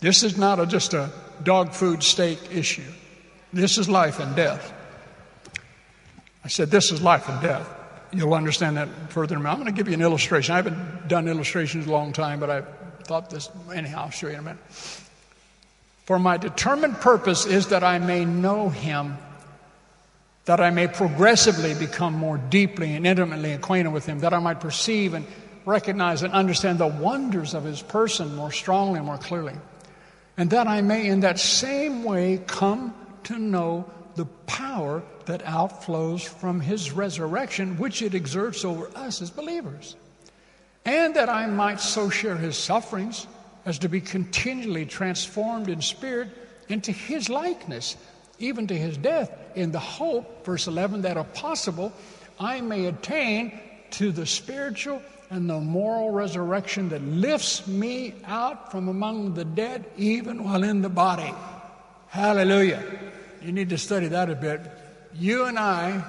This 0.00 0.22
is 0.22 0.38
not 0.38 0.58
a, 0.58 0.66
just 0.66 0.94
a 0.94 1.10
dog 1.42 1.72
food 1.72 2.02
steak 2.02 2.38
issue. 2.50 2.90
This 3.52 3.76
is 3.76 3.88
life 3.88 4.18
and 4.18 4.34
death. 4.34 4.72
I 6.44 6.48
said, 6.48 6.70
This 6.70 6.90
is 6.90 7.02
life 7.02 7.28
and 7.28 7.40
death. 7.42 7.68
You'll 8.12 8.34
understand 8.34 8.78
that 8.78 8.88
further. 9.10 9.36
I'm 9.36 9.42
going 9.42 9.66
to 9.66 9.72
give 9.72 9.86
you 9.86 9.94
an 9.94 10.02
illustration. 10.02 10.54
I 10.54 10.56
haven't 10.56 11.08
done 11.08 11.28
illustrations 11.28 11.86
a 11.86 11.92
long 11.92 12.12
time, 12.12 12.40
but 12.40 12.50
I 12.50 12.62
thought 13.04 13.30
this, 13.30 13.50
anyhow, 13.72 14.04
I'll 14.04 14.10
show 14.10 14.28
you 14.28 14.34
in 14.34 14.40
a 14.40 14.42
minute. 14.42 14.62
For 16.06 16.18
my 16.18 16.38
determined 16.38 16.96
purpose 16.96 17.46
is 17.46 17.68
that 17.68 17.84
I 17.84 17.98
may 17.98 18.24
know 18.24 18.68
him, 18.68 19.16
that 20.50 20.60
I 20.60 20.70
may 20.70 20.88
progressively 20.88 21.74
become 21.74 22.12
more 22.12 22.36
deeply 22.36 22.94
and 22.94 23.06
intimately 23.06 23.52
acquainted 23.52 23.92
with 23.92 24.04
him, 24.04 24.18
that 24.18 24.34
I 24.34 24.38
might 24.38 24.60
perceive 24.60 25.14
and 25.14 25.24
recognize 25.64 26.22
and 26.22 26.32
understand 26.32 26.78
the 26.78 26.88
wonders 26.88 27.54
of 27.54 27.64
his 27.64 27.80
person 27.80 28.34
more 28.34 28.50
strongly 28.50 28.98
and 28.98 29.06
more 29.06 29.18
clearly 29.18 29.54
and 30.40 30.48
that 30.50 30.66
I 30.66 30.80
may 30.80 31.06
in 31.06 31.20
that 31.20 31.38
same 31.38 32.02
way 32.02 32.42
come 32.46 32.94
to 33.24 33.38
know 33.38 33.90
the 34.14 34.24
power 34.46 35.02
that 35.26 35.44
outflows 35.44 36.26
from 36.26 36.60
his 36.60 36.92
resurrection, 36.92 37.76
which 37.76 38.00
it 38.00 38.14
exerts 38.14 38.64
over 38.64 38.88
us 38.96 39.20
as 39.20 39.28
believers. 39.28 39.96
And 40.86 41.14
that 41.14 41.28
I 41.28 41.44
might 41.44 41.78
so 41.78 42.08
share 42.08 42.36
his 42.36 42.56
sufferings 42.56 43.26
as 43.66 43.78
to 43.80 43.90
be 43.90 44.00
continually 44.00 44.86
transformed 44.86 45.68
in 45.68 45.82
spirit 45.82 46.30
into 46.70 46.90
his 46.90 47.28
likeness, 47.28 47.96
even 48.40 48.66
to 48.66 48.76
his 48.76 48.96
death, 48.96 49.30
in 49.54 49.70
the 49.70 49.78
hope, 49.78 50.44
verse 50.44 50.66
11, 50.66 51.02
that 51.02 51.16
if 51.16 51.32
possible, 51.34 51.92
I 52.38 52.60
may 52.60 52.86
attain 52.86 53.58
to 53.92 54.12
the 54.12 54.26
spiritual 54.26 55.02
and 55.30 55.48
the 55.48 55.60
moral 55.60 56.10
resurrection 56.10 56.88
that 56.88 57.02
lifts 57.02 57.66
me 57.66 58.14
out 58.24 58.72
from 58.72 58.88
among 58.88 59.34
the 59.34 59.44
dead, 59.44 59.84
even 59.96 60.42
while 60.42 60.64
in 60.64 60.82
the 60.82 60.88
body. 60.88 61.32
Hallelujah. 62.08 62.82
You 63.42 63.52
need 63.52 63.70
to 63.70 63.78
study 63.78 64.08
that 64.08 64.28
a 64.28 64.34
bit. 64.34 64.60
You 65.14 65.44
and 65.44 65.58
I 65.58 66.04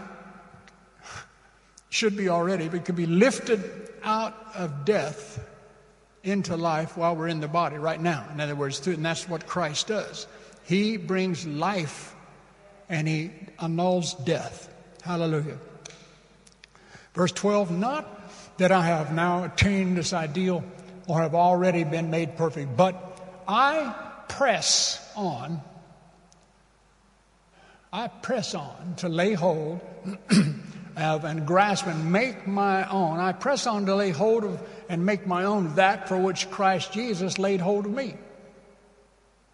should 1.90 2.18
be 2.18 2.30
already, 2.30 2.70
we 2.70 2.80
could 2.80 2.96
be 2.96 3.06
lifted 3.06 3.90
out 4.04 4.36
of 4.56 4.86
death 4.86 5.40
into 6.24 6.56
life 6.56 6.98
while 6.98 7.16
we're 7.16 7.28
in 7.28 7.40
the 7.40 7.48
body 7.48 7.78
right 7.78 8.02
now. 8.02 8.26
In 8.34 8.40
other 8.40 8.56
words, 8.56 8.86
and 8.88 9.06
that's 9.06 9.28
what 9.28 9.46
Christ 9.46 9.88
does. 9.88 10.28
He 10.64 10.98
brings 10.98 11.46
life 11.46 12.16
and 12.92 13.08
he 13.08 13.32
annuls 13.58 14.14
death. 14.14 14.70
Hallelujah. 15.02 15.58
Verse 17.16 17.32
12, 17.32 17.72
not 17.72 18.58
that 18.58 18.72
I 18.72 18.86
have 18.86 19.14
now 19.14 19.46
attained 19.46 19.98
this 19.98 20.14
ideal 20.14 20.64
or 21.08 21.22
have 21.22 21.34
already 21.34 21.84
been 21.84 22.12
made 22.12 22.36
perfect, 22.36 22.78
but 22.78 23.18
I 23.48 23.96
press 24.28 25.00
on. 25.16 25.62
I 27.92 28.08
press 28.08 28.54
on 28.54 28.96
to 28.98 29.10
lay 29.10 29.34
hold 29.34 29.80
of 30.98 31.24
and 31.26 31.48
grasp 31.48 31.88
and 31.88 32.12
make 32.12 32.46
my 32.46 32.88
own. 32.90 33.20
I 33.20 33.32
press 33.32 33.68
on 33.68 33.86
to 33.86 33.96
lay 33.96 34.12
hold 34.12 34.44
of 34.44 34.62
and 34.90 35.06
make 35.06 35.26
my 35.26 35.46
own 35.46 35.76
that 35.76 36.10
for 36.10 36.18
which 36.18 36.50
Christ 36.52 36.92
Jesus 36.92 37.40
laid 37.40 37.62
hold 37.62 37.86
of 37.86 37.94
me 37.94 38.16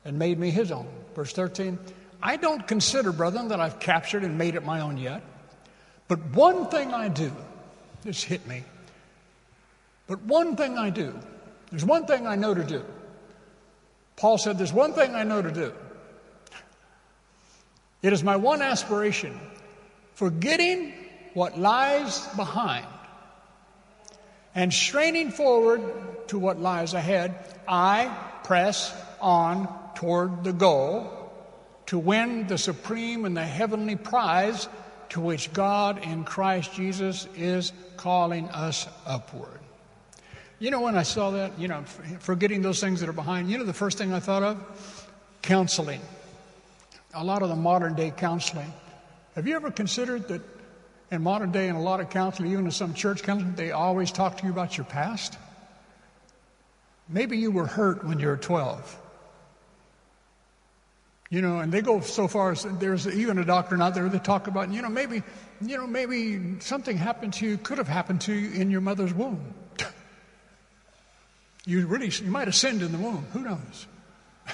and 0.04 0.18
made 0.18 0.40
me 0.40 0.50
his 0.50 0.72
own. 0.72 0.88
Verse 1.16 1.34
13 1.34 1.78
I 2.22 2.38
don't 2.38 2.68
consider, 2.68 3.12
brethren, 3.12 3.50
that 3.50 3.60
I've 3.60 3.80
captured 3.80 4.24
and 4.24 4.38
made 4.38 4.56
it 4.56 4.64
my 4.64 4.82
own 4.82 4.98
yet. 4.98 5.22
But 6.08 6.24
one 6.28 6.68
thing 6.68 6.94
I 6.94 7.10
do, 7.10 7.32
this 8.04 8.24
hit 8.24 8.48
me. 8.48 8.64
But 10.08 10.22
one 10.24 10.56
thing 10.56 10.78
I 10.78 10.90
do, 10.90 11.18
there's 11.70 11.86
one 11.86 12.06
thing 12.06 12.26
I 12.26 12.36
know 12.36 12.54
to 12.54 12.64
do. 12.64 12.84
Paul 14.16 14.38
said, 14.38 14.58
There's 14.58 14.74
one 14.74 14.94
thing 14.94 15.16
I 15.16 15.24
know 15.24 15.42
to 15.42 15.52
do. 15.52 15.74
It 18.02 18.14
is 18.14 18.24
my 18.24 18.36
one 18.36 18.62
aspiration, 18.62 19.40
forgetting 20.14 20.94
what 21.34 21.60
lies 21.60 22.26
behind 22.36 22.86
and 24.56 24.74
straining 24.74 25.30
forward 25.30 25.84
to 26.30 26.40
what 26.40 26.60
lies 26.60 26.96
ahead, 26.96 27.36
I 27.68 28.12
press 28.44 28.92
on 29.22 29.68
toward 29.94 30.44
the 30.44 30.54
goal 30.54 31.17
to 31.88 31.98
win 31.98 32.48
the 32.48 32.58
supreme 32.58 33.26
and 33.26 33.36
the 33.36 33.44
heavenly 33.44 33.96
prize 33.96 34.70
to 35.10 35.22
which 35.22 35.52
God 35.54 36.04
in 36.04 36.24
Christ 36.24 36.74
Jesus 36.74 37.28
is 37.36 37.72
calling 37.96 38.50
us 38.50 38.88
upward. 39.06 39.60
You 40.60 40.72
know, 40.72 40.82
when 40.82 40.96
I 40.96 41.04
saw 41.04 41.32
that, 41.32 41.58
you 41.60 41.68
know, 41.68 41.84
forgetting 42.20 42.62
those 42.62 42.80
things 42.80 43.00
that 43.00 43.10
are 43.10 43.14
behind, 43.14 43.50
you 43.50 43.58
know, 43.58 43.64
the 43.64 43.74
first 43.74 43.98
thing 43.98 44.12
I 44.12 44.20
thought 44.20 44.44
of? 44.44 45.10
Counseling. 45.42 46.02
A 47.14 47.24
lot 47.24 47.42
of 47.42 47.50
the 47.50 47.56
modern 47.56 47.94
day 47.94 48.12
counseling. 48.16 48.72
Have 49.36 49.48
you 49.48 49.56
ever 49.56 49.72
considered 49.72 50.28
that 50.30 50.42
in 51.12 51.22
modern 51.22 51.52
day, 51.52 51.70
in 51.70 51.76
a 51.76 51.82
lot 51.82 52.02
of 52.02 52.10
counseling, 52.10 52.52
even 52.52 52.66
in 52.66 52.72
some 52.72 52.94
church 52.94 53.24
counseling, 53.24 53.54
they 53.56 53.72
always 53.72 54.12
talk 54.12 54.38
to 54.38 54.46
you 54.46 54.52
about 54.52 54.78
your 54.78 54.86
past? 54.86 55.38
Maybe 57.08 57.38
you 57.38 57.52
were 57.52 57.66
hurt 57.66 58.04
when 58.04 58.20
you 58.20 58.28
were 58.28 58.36
12. 58.36 59.00
You 61.30 61.42
know, 61.42 61.60
and 61.60 61.72
they 61.72 61.82
go 61.82 62.00
so 62.00 62.28
far 62.28 62.52
as 62.52 62.64
there's 62.80 63.06
even 63.06 63.38
a 63.38 63.44
doctrine 63.44 63.82
out 63.82 63.94
there 63.96 64.08
that 64.08 64.24
talk 64.24 64.48
about, 64.48 64.72
you 64.72 64.82
know, 64.82 64.90
maybe, 64.90 65.24
you 65.62 65.78
know, 65.78 65.86
maybe 65.86 66.60
something 66.62 66.96
happened 66.96 67.34
to 67.34 67.46
you, 67.46 67.58
could 67.58 67.78
have 67.80 67.88
happened 67.88 68.22
to 68.22 68.34
you 68.34 68.60
in 68.60 68.72
your 68.72 68.82
mother's 68.82 69.14
womb. 69.14 69.54
You 71.66 71.86
really, 71.86 72.08
you 72.08 72.32
might 72.32 72.48
have 72.48 72.56
sinned 72.56 72.82
in 72.82 72.94
the 72.94 72.98
womb. 72.98 73.26
Who 73.34 73.42
knows? 73.42 73.88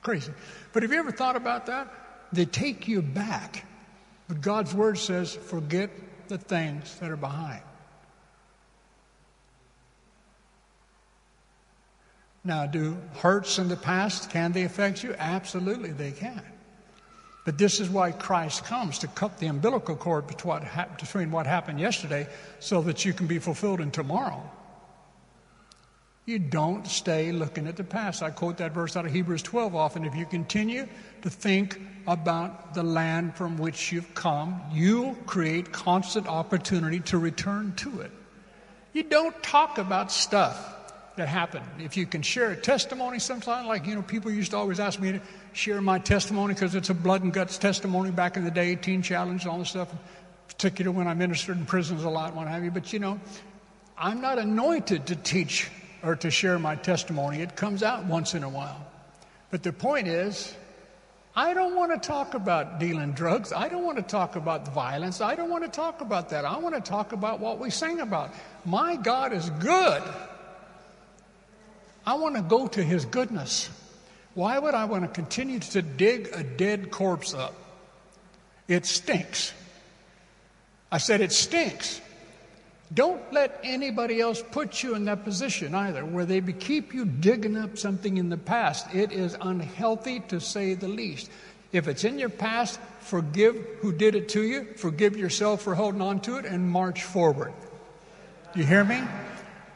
Crazy. 0.00 0.32
But 0.72 0.84
have 0.84 0.90
you 0.90 0.98
ever 0.98 1.12
thought 1.12 1.36
about 1.36 1.66
that? 1.66 1.92
They 2.32 2.46
take 2.46 2.88
you 2.88 3.02
back. 3.02 3.66
But 4.26 4.40
God's 4.40 4.74
word 4.74 4.96
says, 4.96 5.34
forget 5.34 5.90
the 6.28 6.38
things 6.38 6.98
that 7.00 7.10
are 7.10 7.16
behind. 7.16 7.60
Now, 12.46 12.64
do 12.64 12.96
hurts 13.16 13.58
in 13.58 13.66
the 13.66 13.76
past, 13.76 14.30
can 14.30 14.52
they 14.52 14.62
affect 14.62 15.02
you? 15.02 15.16
Absolutely, 15.18 15.90
they 15.90 16.12
can. 16.12 16.40
But 17.44 17.58
this 17.58 17.80
is 17.80 17.90
why 17.90 18.12
Christ 18.12 18.64
comes 18.64 19.00
to 19.00 19.08
cut 19.08 19.38
the 19.38 19.48
umbilical 19.48 19.96
cord 19.96 20.28
between 20.28 21.30
what 21.32 21.46
happened 21.46 21.80
yesterday 21.80 22.28
so 22.60 22.82
that 22.82 23.04
you 23.04 23.12
can 23.12 23.26
be 23.26 23.40
fulfilled 23.40 23.80
in 23.80 23.90
tomorrow. 23.90 24.48
You 26.24 26.38
don't 26.38 26.86
stay 26.86 27.32
looking 27.32 27.66
at 27.66 27.74
the 27.74 27.84
past. 27.84 28.22
I 28.22 28.30
quote 28.30 28.58
that 28.58 28.70
verse 28.70 28.96
out 28.96 29.06
of 29.06 29.12
Hebrews 29.12 29.42
12 29.42 29.74
often. 29.74 30.04
If 30.04 30.14
you 30.14 30.24
continue 30.24 30.86
to 31.22 31.30
think 31.30 31.80
about 32.06 32.74
the 32.74 32.84
land 32.84 33.34
from 33.34 33.56
which 33.56 33.90
you've 33.90 34.14
come, 34.14 34.60
you'll 34.72 35.14
create 35.26 35.72
constant 35.72 36.28
opportunity 36.28 37.00
to 37.00 37.18
return 37.18 37.74
to 37.78 38.02
it. 38.02 38.12
You 38.92 39.02
don't 39.02 39.40
talk 39.42 39.78
about 39.78 40.12
stuff 40.12 40.74
that 41.16 41.28
happened. 41.28 41.64
If 41.78 41.96
you 41.96 42.06
can 42.06 42.22
share 42.22 42.50
a 42.50 42.56
testimony 42.56 43.18
sometime, 43.18 43.66
like, 43.66 43.86
you 43.86 43.94
know, 43.94 44.02
people 44.02 44.30
used 44.30 44.52
to 44.52 44.56
always 44.56 44.78
ask 44.78 45.00
me 45.00 45.12
to 45.12 45.20
share 45.52 45.80
my 45.80 45.98
testimony 45.98 46.54
because 46.54 46.74
it's 46.74 46.90
a 46.90 46.94
blood 46.94 47.22
and 47.22 47.32
guts 47.32 47.58
testimony 47.58 48.10
back 48.10 48.36
in 48.36 48.44
the 48.44 48.50
day, 48.50 48.76
teen 48.76 49.02
challenge, 49.02 49.42
and 49.42 49.50
all 49.50 49.58
this 49.58 49.70
stuff, 49.70 49.88
particularly 50.48 50.96
when 50.96 51.08
I 51.08 51.14
ministered 51.14 51.56
in 51.56 51.66
prisons 51.66 52.04
a 52.04 52.10
lot, 52.10 52.34
what 52.34 52.48
have 52.48 52.62
you. 52.62 52.70
But, 52.70 52.92
you 52.92 52.98
know, 52.98 53.18
I'm 53.98 54.20
not 54.20 54.38
anointed 54.38 55.06
to 55.06 55.16
teach 55.16 55.70
or 56.02 56.16
to 56.16 56.30
share 56.30 56.58
my 56.58 56.76
testimony. 56.76 57.40
It 57.40 57.56
comes 57.56 57.82
out 57.82 58.04
once 58.04 58.34
in 58.34 58.42
a 58.42 58.48
while. 58.48 58.86
But 59.50 59.62
the 59.62 59.72
point 59.72 60.08
is, 60.08 60.54
I 61.34 61.54
don't 61.54 61.76
want 61.76 61.92
to 61.92 62.06
talk 62.06 62.34
about 62.34 62.78
dealing 62.78 63.12
drugs. 63.12 63.52
I 63.52 63.68
don't 63.68 63.84
want 63.84 63.96
to 63.98 64.02
talk 64.02 64.36
about 64.36 64.68
violence. 64.72 65.20
I 65.20 65.34
don't 65.34 65.50
want 65.50 65.64
to 65.64 65.70
talk 65.70 66.00
about 66.00 66.30
that. 66.30 66.44
I 66.44 66.58
want 66.58 66.74
to 66.74 66.80
talk 66.80 67.12
about 67.12 67.40
what 67.40 67.58
we 67.58 67.70
sing 67.70 68.00
about. 68.00 68.32
My 68.64 68.96
God 68.96 69.32
is 69.32 69.50
good. 69.50 70.02
I 72.06 72.14
want 72.14 72.36
to 72.36 72.42
go 72.42 72.68
to 72.68 72.82
his 72.82 73.04
goodness. 73.04 73.68
Why 74.34 74.58
would 74.58 74.74
I 74.74 74.84
want 74.84 75.02
to 75.04 75.08
continue 75.08 75.58
to 75.58 75.82
dig 75.82 76.28
a 76.32 76.44
dead 76.44 76.90
corpse 76.90 77.34
up? 77.34 77.54
It 78.68 78.86
stinks. 78.86 79.52
I 80.92 80.98
said 80.98 81.20
it 81.20 81.32
stinks. 81.32 82.00
Don't 82.94 83.20
let 83.32 83.58
anybody 83.64 84.20
else 84.20 84.42
put 84.52 84.82
you 84.82 84.94
in 84.94 85.06
that 85.06 85.24
position 85.24 85.74
either, 85.74 86.04
where 86.04 86.24
they 86.24 86.40
keep 86.40 86.94
you 86.94 87.04
digging 87.04 87.56
up 87.56 87.76
something 87.76 88.16
in 88.16 88.28
the 88.28 88.36
past. 88.36 88.94
It 88.94 89.10
is 89.10 89.36
unhealthy 89.40 90.20
to 90.28 90.40
say 90.40 90.74
the 90.74 90.86
least. 90.86 91.28
If 91.72 91.88
it's 91.88 92.04
in 92.04 92.18
your 92.18 92.28
past, 92.28 92.78
forgive 93.00 93.56
who 93.80 93.92
did 93.92 94.14
it 94.14 94.28
to 94.30 94.42
you, 94.42 94.66
forgive 94.76 95.16
yourself 95.16 95.62
for 95.62 95.74
holding 95.74 96.00
on 96.00 96.20
to 96.20 96.36
it, 96.36 96.44
and 96.44 96.70
march 96.70 97.02
forward. 97.02 97.52
Do 98.54 98.60
you 98.60 98.66
hear 98.66 98.84
me? 98.84 99.02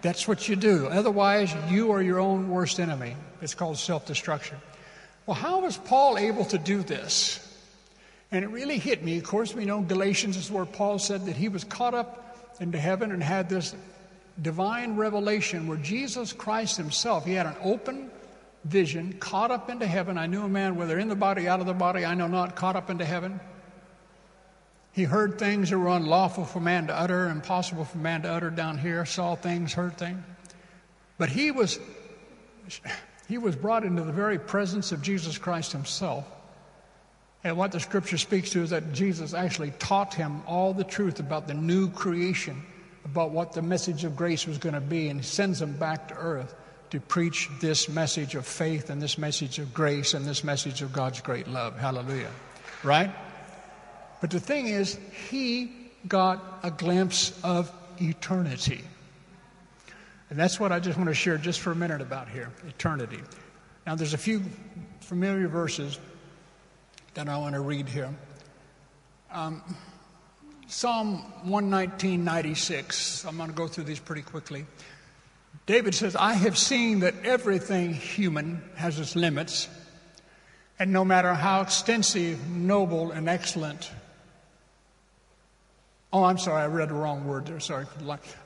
That's 0.02 0.26
what 0.26 0.48
you 0.48 0.56
do. 0.56 0.86
Otherwise, 0.86 1.54
you 1.68 1.92
are 1.92 2.02
your 2.02 2.18
own 2.18 2.48
worst 2.48 2.80
enemy. 2.80 3.16
It's 3.42 3.54
called 3.54 3.78
self 3.78 4.06
destruction. 4.06 4.56
Well, 5.26 5.34
how 5.36 5.60
was 5.60 5.76
Paul 5.76 6.18
able 6.18 6.44
to 6.46 6.58
do 6.58 6.82
this? 6.82 7.46
And 8.32 8.44
it 8.44 8.48
really 8.48 8.78
hit 8.78 9.02
me. 9.04 9.18
Of 9.18 9.24
course, 9.24 9.54
we 9.54 9.64
know 9.64 9.80
Galatians 9.80 10.36
is 10.36 10.50
where 10.50 10.64
Paul 10.64 10.98
said 10.98 11.26
that 11.26 11.36
he 11.36 11.48
was 11.48 11.64
caught 11.64 11.94
up 11.94 12.56
into 12.60 12.78
heaven 12.78 13.10
and 13.10 13.22
had 13.22 13.48
this 13.48 13.74
divine 14.40 14.96
revelation 14.96 15.66
where 15.66 15.78
Jesus 15.78 16.32
Christ 16.32 16.76
himself, 16.76 17.24
he 17.24 17.32
had 17.34 17.46
an 17.46 17.56
open 17.62 18.10
vision, 18.64 19.14
caught 19.14 19.50
up 19.50 19.68
into 19.68 19.86
heaven. 19.86 20.16
I 20.16 20.26
knew 20.26 20.42
a 20.42 20.48
man, 20.48 20.76
whether 20.76 20.98
in 20.98 21.08
the 21.08 21.16
body, 21.16 21.48
out 21.48 21.60
of 21.60 21.66
the 21.66 21.74
body, 21.74 22.04
I 22.04 22.14
know 22.14 22.28
not, 22.28 22.56
caught 22.56 22.76
up 22.76 22.90
into 22.90 23.04
heaven. 23.04 23.40
He 24.92 25.04
heard 25.04 25.38
things 25.38 25.70
that 25.70 25.78
were 25.78 25.88
unlawful 25.88 26.44
for 26.44 26.60
man 26.60 26.88
to 26.88 26.94
utter, 26.94 27.28
impossible 27.28 27.84
for 27.84 27.98
man 27.98 28.22
to 28.22 28.30
utter 28.30 28.50
down 28.50 28.78
here, 28.78 29.04
saw 29.06 29.36
things, 29.36 29.72
heard 29.72 29.96
things. 29.96 30.22
But 31.16 31.28
he 31.28 31.50
was, 31.50 31.78
he 33.28 33.38
was 33.38 33.54
brought 33.54 33.84
into 33.84 34.02
the 34.02 34.12
very 34.12 34.38
presence 34.38 34.90
of 34.90 35.02
Jesus 35.02 35.38
Christ 35.38 35.72
himself. 35.72 36.26
And 37.44 37.56
what 37.56 37.72
the 37.72 37.80
scripture 37.80 38.18
speaks 38.18 38.50
to 38.50 38.62
is 38.62 38.70
that 38.70 38.92
Jesus 38.92 39.32
actually 39.32 39.70
taught 39.78 40.12
him 40.14 40.42
all 40.46 40.74
the 40.74 40.84
truth 40.84 41.20
about 41.20 41.46
the 41.46 41.54
new 41.54 41.88
creation, 41.90 42.62
about 43.04 43.30
what 43.30 43.52
the 43.52 43.62
message 43.62 44.04
of 44.04 44.16
grace 44.16 44.46
was 44.46 44.58
going 44.58 44.74
to 44.74 44.80
be, 44.80 45.08
and 45.08 45.24
sends 45.24 45.62
him 45.62 45.72
back 45.74 46.08
to 46.08 46.14
earth 46.16 46.54
to 46.90 47.00
preach 47.00 47.48
this 47.60 47.88
message 47.88 48.34
of 48.34 48.44
faith 48.44 48.90
and 48.90 49.00
this 49.00 49.16
message 49.16 49.58
of 49.58 49.72
grace 49.72 50.14
and 50.14 50.26
this 50.26 50.42
message 50.42 50.82
of 50.82 50.92
God's 50.92 51.20
great 51.20 51.46
love. 51.46 51.78
Hallelujah. 51.78 52.30
Right? 52.82 53.10
But 54.20 54.30
the 54.30 54.40
thing 54.40 54.66
is, 54.66 54.98
he 55.30 55.72
got 56.06 56.60
a 56.62 56.70
glimpse 56.70 57.38
of 57.42 57.72
eternity. 58.00 58.82
And 60.28 60.38
that's 60.38 60.60
what 60.60 60.72
I 60.72 60.78
just 60.78 60.96
want 60.96 61.08
to 61.08 61.14
share 61.14 61.38
just 61.38 61.60
for 61.60 61.72
a 61.72 61.74
minute 61.74 62.00
about 62.00 62.28
here 62.28 62.50
eternity. 62.68 63.20
Now, 63.86 63.94
there's 63.96 64.14
a 64.14 64.18
few 64.18 64.42
familiar 65.00 65.48
verses 65.48 65.98
that 67.14 67.28
I 67.28 67.36
want 67.38 67.54
to 67.54 67.60
read 67.60 67.88
here. 67.88 68.14
Um, 69.32 69.62
Psalm 70.68 71.24
119.96. 71.46 73.26
I'm 73.26 73.36
going 73.36 73.50
to 73.50 73.54
go 73.54 73.66
through 73.66 73.84
these 73.84 73.98
pretty 73.98 74.22
quickly. 74.22 74.66
David 75.66 75.94
says, 75.94 76.14
I 76.14 76.34
have 76.34 76.56
seen 76.56 77.00
that 77.00 77.14
everything 77.24 77.92
human 77.92 78.62
has 78.76 79.00
its 79.00 79.16
limits, 79.16 79.68
and 80.78 80.92
no 80.92 81.04
matter 81.04 81.34
how 81.34 81.62
extensive, 81.62 82.48
noble, 82.48 83.10
and 83.10 83.28
excellent. 83.28 83.90
Oh, 86.12 86.24
I'm 86.24 86.38
sorry, 86.38 86.62
I 86.62 86.66
read 86.66 86.88
the 86.88 86.94
wrong 86.94 87.24
word 87.24 87.46
there. 87.46 87.60
Sorry. 87.60 87.86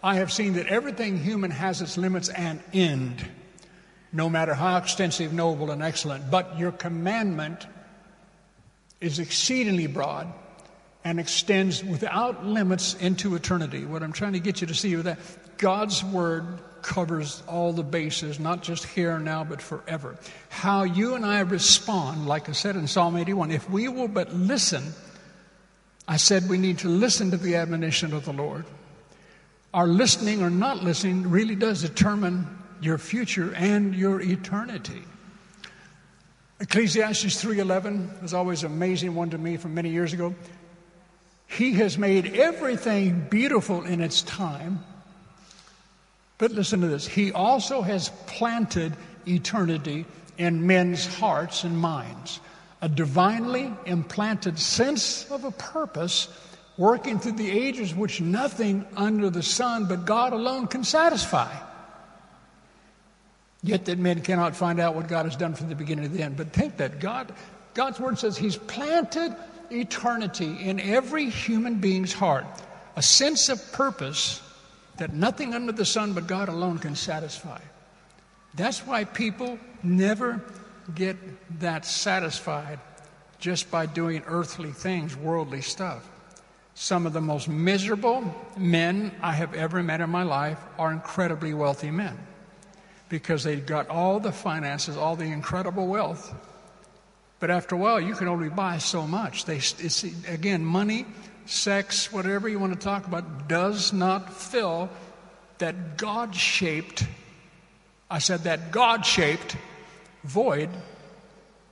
I 0.03 0.17
have 0.17 0.31
seen 0.33 0.55
that 0.55 0.67
everything 0.67 1.19
human 1.19 1.51
has 1.51 1.81
its 1.81 1.97
limits 1.97 2.29
and 2.29 2.63
end, 2.73 3.25
no 4.13 4.29
matter 4.29 4.53
how 4.53 4.77
extensive, 4.77 5.33
noble, 5.33 5.71
and 5.71 5.83
excellent. 5.83 6.31
But 6.31 6.59
your 6.59 6.73
commandment 6.73 7.67
is 9.01 9.19
exceedingly 9.19 9.87
broad 9.87 10.33
and 11.05 11.19
extends 11.19 11.83
without 11.83 12.45
limits 12.45 12.95
into 12.95 13.35
eternity. 13.35 13.85
What 13.85 14.03
I'm 14.03 14.13
trying 14.13 14.35
to 14.35 14.41
get 14.41 14.61
you 14.61 14.67
to 14.67 14.75
see 14.75 14.95
with 14.97 15.07
that, 15.07 15.19
God's 15.57 16.05
Word 16.05 16.59
covers 16.83 17.43
all 17.47 17.73
the 17.73 17.83
bases, 17.83 18.39
not 18.39 18.63
just 18.63 18.85
here 18.85 19.13
and 19.13 19.25
now, 19.25 19.43
but 19.43 19.63
forever. 19.63 20.17
How 20.51 20.83
you 20.83 21.15
and 21.15 21.25
I 21.25 21.41
respond, 21.41 22.27
like 22.27 22.51
I 22.51 22.53
said 22.53 22.77
in 22.77 22.87
Psalm 22.87 23.17
81, 23.17 23.51
if 23.51 23.69
we 23.71 23.89
will 23.89 24.09
but 24.09 24.35
listen, 24.35 24.93
I 26.07 26.17
said 26.17 26.49
we 26.49 26.59
need 26.59 26.79
to 26.79 26.89
listen 26.89 27.31
to 27.31 27.37
the 27.37 27.57
admonition 27.57 28.13
of 28.13 28.25
the 28.25 28.33
Lord. 28.33 28.65
Our 29.73 29.87
listening 29.87 30.43
or 30.43 30.51
not 30.51 30.85
listening 30.85 31.31
really 31.31 31.55
does 31.55 31.83
determine 31.83 32.47
your 32.81 32.99
future 32.99 33.55
and 33.55 33.95
your 33.95 34.21
eternity. 34.21 35.03
Ecclesiastes 36.61 37.43
3:11 37.43 38.23
was 38.23 38.35
always 38.35 38.63
an 38.63 38.73
amazing 38.73 39.15
one 39.15 39.31
to 39.31 39.39
me 39.39 39.57
from 39.57 39.75
many 39.75 39.91
years 39.91 40.13
ago. 40.13 40.35
He 41.47 41.73
has 41.75 41.99
made 41.99 42.35
everything 42.35 43.27
beautiful 43.31 43.83
in 43.85 44.01
its 44.01 44.23
time. 44.23 44.85
But 46.39 46.53
listen 46.53 46.81
to 46.81 46.89
this. 46.89 47.07
He 47.07 47.33
also 47.33 47.83
has 47.83 48.11
planted 48.27 48.97
eternity 49.27 50.05
in 50.37 50.67
men's 50.67 51.07
hearts 51.07 51.65
and 51.65 51.79
minds. 51.79 52.41
A 52.85 52.89
divinely 52.89 53.73
implanted 53.87 54.59
sense 54.59 55.31
of 55.31 55.45
a 55.45 55.51
purpose 55.51 56.29
working 56.77 57.19
through 57.19 57.33
the 57.33 57.51
ages 57.51 57.95
which 57.95 58.21
nothing 58.21 58.85
under 58.95 59.31
the 59.31 59.43
sun 59.43 59.87
but 59.87 60.05
God 60.05 60.35
alone 60.35 60.67
can 60.67 60.85
satisfy. 60.85 61.51
Yet 63.63 63.87
that 63.87 63.99
men 63.99 64.21
cannot 64.21 64.55
find 64.55 64.79
out 64.81 64.95
what 64.95 65.09
God 65.09 65.25
has 65.25 65.35
done 65.35 65.55
from 65.55 65.71
the 65.71 65.75
beginning 65.75 66.05
to 66.05 66.11
the 66.11 66.23
end. 66.23 66.37
But 66.37 66.53
think 66.53 66.77
that 66.77 67.01
God, 67.01 67.33
God's 67.73 67.99
word 67.99 68.19
says 68.19 68.37
He's 68.37 68.59
planted 68.59 69.35
eternity 69.71 70.59
in 70.61 70.79
every 70.79 71.31
human 71.31 71.77
being's 71.77 72.13
heart, 72.13 72.45
a 72.97 73.03
sense 73.03 73.49
of 73.49 73.73
purpose 73.73 74.43
that 74.99 75.15
nothing 75.15 75.55
under 75.55 75.73
the 75.73 75.87
sun 75.87 76.13
but 76.13 76.27
God 76.27 76.51
alone 76.51 76.79
can 76.79 76.97
satisfy. 76.97 77.63
That's 78.53 78.81
why 78.81 79.05
people 79.05 79.59
never 79.83 80.43
get 80.95 81.17
that 81.61 81.85
satisfied 81.85 82.79
just 83.39 83.71
by 83.71 83.87
doing 83.87 84.23
earthly 84.27 84.73
things, 84.73 85.17
worldly 85.17 85.61
stuff. 85.61 86.09
Some 86.75 87.07
of 87.07 87.13
the 87.13 87.21
most 87.21 87.49
miserable 87.49 88.35
men 88.57 89.13
I 89.23 89.33
have 89.33 89.55
ever 89.55 89.83
met 89.83 90.01
in 90.01 90.11
my 90.11 90.23
life 90.23 90.59
are 90.79 90.93
incredibly 90.93 91.55
wealthy 91.55 91.91
men 91.91 92.19
because 93.09 93.45
they've 93.45 93.65
got 93.65 93.89
all 93.89 94.19
the 94.19 94.33
finances, 94.33 94.97
all 94.97 95.15
the 95.15 95.25
incredible 95.25 95.87
wealth. 95.87 96.35
But 97.39 97.51
after 97.51 97.75
a 97.75 97.79
while, 97.79 98.01
you 98.01 98.15
can 98.15 98.27
only 98.27 98.49
buy 98.49 98.79
so 98.79 99.07
much. 99.07 99.45
They, 99.45 99.57
it's, 99.57 100.03
again, 100.27 100.65
money, 100.65 101.07
sex, 101.47 102.13
whatever 102.13 102.49
you 102.49 102.59
want 102.59 102.73
to 102.73 102.79
talk 102.79 103.07
about, 103.07 103.49
does 103.49 103.93
not 103.93 104.33
fill 104.33 104.89
that 105.59 105.97
God 105.97 106.35
shaped, 106.35 107.07
I 108.11 108.19
said 108.19 108.45
that 108.45 108.73
God 108.73 109.05
shaped 109.07 109.57
void, 110.25 110.69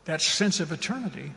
that 0.04 0.22
sense 0.22 0.60
of 0.60 0.72
eternity 0.72 1.32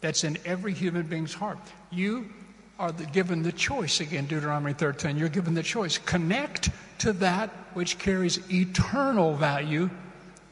that's 0.00 0.24
in 0.24 0.38
every 0.44 0.72
human 0.72 1.06
being's 1.06 1.34
heart. 1.34 1.58
You 1.90 2.30
are 2.78 2.90
the, 2.90 3.04
given 3.06 3.42
the 3.42 3.52
choice, 3.52 4.00
again, 4.00 4.26
Deuteronomy 4.26 4.72
13, 4.72 5.16
you're 5.16 5.28
given 5.28 5.54
the 5.54 5.62
choice. 5.62 5.98
Connect 5.98 6.70
to 6.98 7.12
that 7.14 7.50
which 7.74 7.98
carries 7.98 8.40
eternal 8.50 9.34
value 9.34 9.90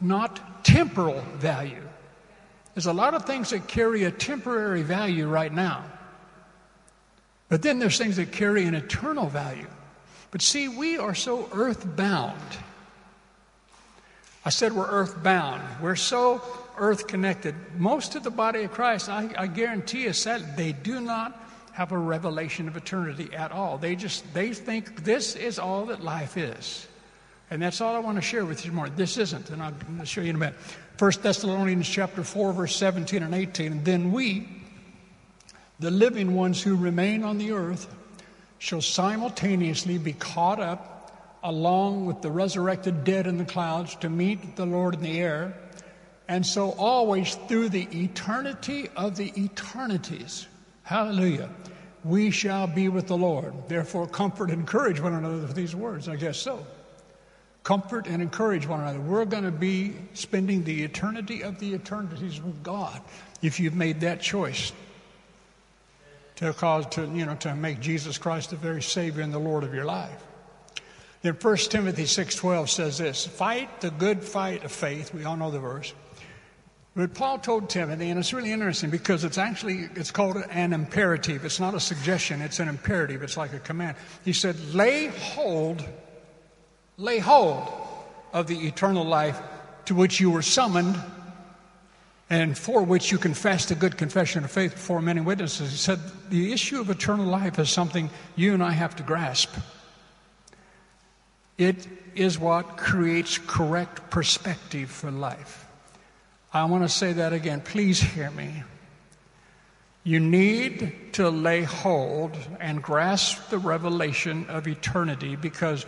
not 0.01 0.65
temporal 0.65 1.21
value. 1.37 1.83
There's 2.75 2.87
a 2.87 2.93
lot 2.93 3.15
of 3.15 3.25
things 3.25 3.51
that 3.51 3.67
carry 3.69 4.05
a 4.05 4.11
temporary 4.11 4.83
value 4.83 5.29
right 5.29 5.53
now. 5.53 5.85
But 7.49 7.63
then 7.63 7.79
there's 7.79 7.99
things 7.99 8.17
that 8.17 8.33
carry 8.33 8.65
an 8.65 8.75
eternal 8.75 9.27
value. 9.27 9.67
But 10.31 10.43
see, 10.43 10.69
we 10.69 10.97
are 10.97 11.15
so 11.15 11.49
earthbound. 11.53 12.41
I 14.45 14.51
said 14.51 14.73
we're 14.73 14.89
earthbound. 14.89 15.63
We're 15.83 15.97
so 15.97 16.43
earth 16.79 17.07
connected. 17.07 17.55
Most 17.77 18.15
of 18.15 18.23
the 18.23 18.31
body 18.31 18.63
of 18.63 18.73
Christ, 18.73 19.09
I, 19.09 19.31
I 19.37 19.47
guarantee 19.47 20.05
you, 20.05 20.13
said 20.13 20.57
they 20.57 20.73
do 20.73 21.01
not 21.01 21.39
have 21.73 21.93
a 21.93 21.99
revelation 21.99 22.67
of 22.67 22.77
eternity 22.77 23.31
at 23.35 23.53
all. 23.53 23.79
They 23.79 23.97
just 23.97 24.33
they 24.33 24.53
think 24.53 25.05
this 25.05 25.37
is 25.37 25.59
all 25.59 25.87
that 25.87 26.03
life 26.03 26.37
is. 26.37 26.87
And 27.51 27.61
that's 27.61 27.81
all 27.81 27.97
I 27.97 27.99
want 27.99 28.17
to 28.17 28.23
share 28.23 28.45
with 28.45 28.65
you 28.65 28.71
tomorrow. 28.71 28.91
This 28.95 29.19
isn't, 29.19 29.51
and 29.51 29.61
I'll, 29.61 29.75
I'll 29.99 30.05
show 30.05 30.21
you 30.21 30.31
in 30.31 30.37
a 30.37 30.39
minute. 30.39 30.55
1 30.99 31.13
Thessalonians 31.21 31.89
chapter 31.89 32.23
4, 32.23 32.53
verse 32.53 32.77
17 32.77 33.23
and 33.23 33.35
18. 33.35 33.73
And 33.73 33.85
Then 33.85 34.13
we, 34.13 34.49
the 35.81 35.91
living 35.91 36.35
ones 36.35 36.63
who 36.63 36.77
remain 36.77 37.25
on 37.25 37.39
the 37.39 37.53
earth, 37.53 37.93
shall 38.59 38.83
simultaneously 38.83 39.99
be 39.99 40.13
caught 40.13 40.61
up 40.61 40.90
along 41.43 42.07
with 42.07 42.23
the 42.23 42.31
resurrected 42.31 43.05
dead 43.05 43.27
in 43.27 43.39
the 43.39 43.45
clouds 43.45 43.95
to 43.97 44.09
meet 44.09 44.57
the 44.57 44.67
Lord 44.67 44.95
in 44.95 45.03
the 45.03 45.21
air. 45.21 45.55
And 46.29 46.47
so, 46.47 46.71
always 46.73 47.35
through 47.49 47.71
the 47.71 47.89
eternity 47.93 48.89
of 48.97 49.17
the 49.17 49.33
eternities, 49.37 50.47
hallelujah, 50.85 51.49
we 52.05 52.31
shall 52.31 52.67
be 52.67 52.89
with 52.89 53.09
the 53.09 53.17
Lord. 53.17 53.53
Therefore, 53.69 54.07
comfort 54.07 54.51
and 54.51 54.61
encourage 54.61 55.01
one 55.01 55.15
another 55.15 55.39
with 55.39 55.55
these 55.55 55.75
words. 55.75 56.09
I 56.09 56.17
guess 56.17 56.39
so. 56.39 56.65
Comfort 57.63 58.07
and 58.07 58.23
encourage 58.23 58.67
one 58.67 58.81
another. 58.81 59.01
We're 59.01 59.25
going 59.25 59.45
to 59.45 59.51
be 59.51 59.95
spending 60.15 60.65
the 60.65 60.83
eternity 60.83 61.43
of 61.43 61.59
the 61.59 61.75
eternities 61.75 62.41
with 62.41 62.63
God 62.63 63.01
if 63.43 63.61
you've 63.61 63.75
made 63.75 64.01
that 64.01 64.21
choice 64.21 64.73
to 66.37 66.55
cause 66.55 66.87
to 66.87 67.03
you 67.15 67.27
know 67.27 67.35
to 67.37 67.55
make 67.55 67.81
Jesus 67.81 68.17
Christ 68.17 68.51
the 68.51 68.57
very 68.57 68.83
Savior 68.83 69.23
and 69.23 69.33
the 69.33 69.39
Lord 69.39 69.63
of 69.63 69.75
your 69.75 69.85
life. 69.85 70.23
Then 71.23 71.35
1 71.35 71.57
Timothy 71.71 72.05
6:12 72.05 72.69
says 72.69 72.99
this, 72.99 73.27
fight 73.27 73.81
the 73.81 73.91
good 73.91 74.23
fight 74.23 74.65
of 74.65 74.73
faith. 74.73 75.13
We 75.13 75.25
all 75.25 75.37
know 75.37 75.51
the 75.51 75.59
verse. 75.59 75.93
But 76.97 77.15
Paul 77.15 77.39
told 77.39 77.71
Timothy, 77.71 78.11
and 78.11 78.19
it's 78.19 78.33
really 78.33 78.53
interesting 78.53 78.91
because 78.91 79.23
it's 79.23 79.39
actually 79.39 79.89
it's 79.95 80.11
called 80.11 80.37
an 80.51 80.73
imperative. 80.73 81.45
It's 81.45 81.61
not 81.61 81.75
a 81.75 81.81
suggestion, 81.81 82.41
it's 82.41 82.59
an 82.59 82.69
imperative. 82.69 83.23
It's 83.23 83.37
like 83.37 83.53
a 83.53 83.61
command. 83.61 83.97
He 84.25 84.33
said, 84.33 84.57
lay 84.75 85.07
hold, 85.07 85.85
lay 86.97 87.19
hold 87.19 87.69
of 88.33 88.47
the 88.47 88.67
eternal 88.67 89.05
life 89.05 89.41
to 89.85 89.95
which 89.95 90.21
you 90.21 90.31
were 90.31 90.43
summoned 90.43 90.97
and 92.29 92.57
for 92.57 92.83
which 92.83 93.11
you 93.11 93.19
confessed 93.19 93.71
a 93.71 93.75
good 93.75 93.97
confession 93.97 94.45
of 94.45 94.51
faith 94.51 94.73
before 94.73 95.03
many 95.03 95.21
witnesses. 95.21 95.71
He 95.71 95.77
said 95.77 95.99
the 96.31 96.53
issue 96.53 96.81
of 96.81 96.91
eternal 96.91 97.27
life 97.27 97.59
is 97.59 97.71
something 97.71 98.09
you 98.37 98.55
and 98.55 98.63
I 98.63 98.71
have 98.71 98.97
to 98.97 99.03
grasp. 99.03 99.51
It 101.61 101.87
is 102.15 102.39
what 102.39 102.79
creates 102.79 103.37
correct 103.37 104.09
perspective 104.09 104.91
for 104.91 105.11
life. 105.11 105.67
I 106.55 106.65
want 106.65 106.85
to 106.85 106.89
say 106.89 107.13
that 107.13 107.35
again. 107.35 107.61
Please 107.61 108.01
hear 108.01 108.31
me. 108.31 108.63
You 110.03 110.21
need 110.21 111.13
to 111.13 111.29
lay 111.29 111.65
hold 111.65 112.35
and 112.61 112.83
grasp 112.83 113.51
the 113.51 113.59
revelation 113.59 114.47
of 114.49 114.67
eternity 114.67 115.37
because 115.37 115.85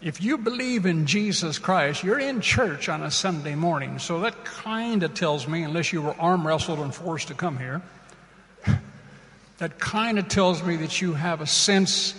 if 0.00 0.20
you 0.20 0.38
believe 0.38 0.86
in 0.86 1.06
Jesus 1.06 1.56
Christ, 1.56 2.02
you're 2.02 2.18
in 2.18 2.40
church 2.40 2.88
on 2.88 3.04
a 3.04 3.10
Sunday 3.12 3.54
morning. 3.54 4.00
So 4.00 4.18
that 4.22 4.44
kind 4.44 5.04
of 5.04 5.14
tells 5.14 5.46
me, 5.46 5.62
unless 5.62 5.92
you 5.92 6.02
were 6.02 6.20
arm 6.20 6.44
wrestled 6.44 6.80
and 6.80 6.92
forced 6.92 7.28
to 7.28 7.34
come 7.34 7.58
here, 7.58 7.80
that 9.58 9.78
kind 9.78 10.18
of 10.18 10.26
tells 10.26 10.64
me 10.64 10.74
that 10.78 11.00
you 11.00 11.12
have 11.12 11.40
a 11.40 11.46
sense 11.46 12.16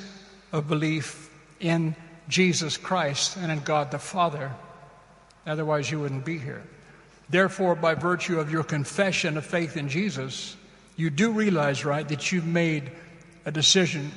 of 0.53 0.69
belief 0.69 1.29
in 1.59 1.97
Jesus 2.27 2.77
Christ 2.77 3.37
and 3.37 3.51
in 3.51 3.59
God 3.59 3.91
the 3.91 3.99
Father. 3.99 4.51
Otherwise, 5.45 5.91
you 5.91 5.99
wouldn't 5.99 6.25
be 6.25 6.37
here. 6.37 6.63
Therefore, 7.29 7.75
by 7.75 7.95
virtue 7.95 8.39
of 8.39 8.51
your 8.51 8.63
confession 8.63 9.37
of 9.37 9.45
faith 9.45 9.77
in 9.77 9.89
Jesus, 9.89 10.55
you 10.95 11.09
do 11.09 11.31
realize, 11.31 11.85
right, 11.85 12.07
that 12.09 12.31
you've 12.31 12.47
made 12.47 12.91
a 13.45 13.51
decision 13.51 14.11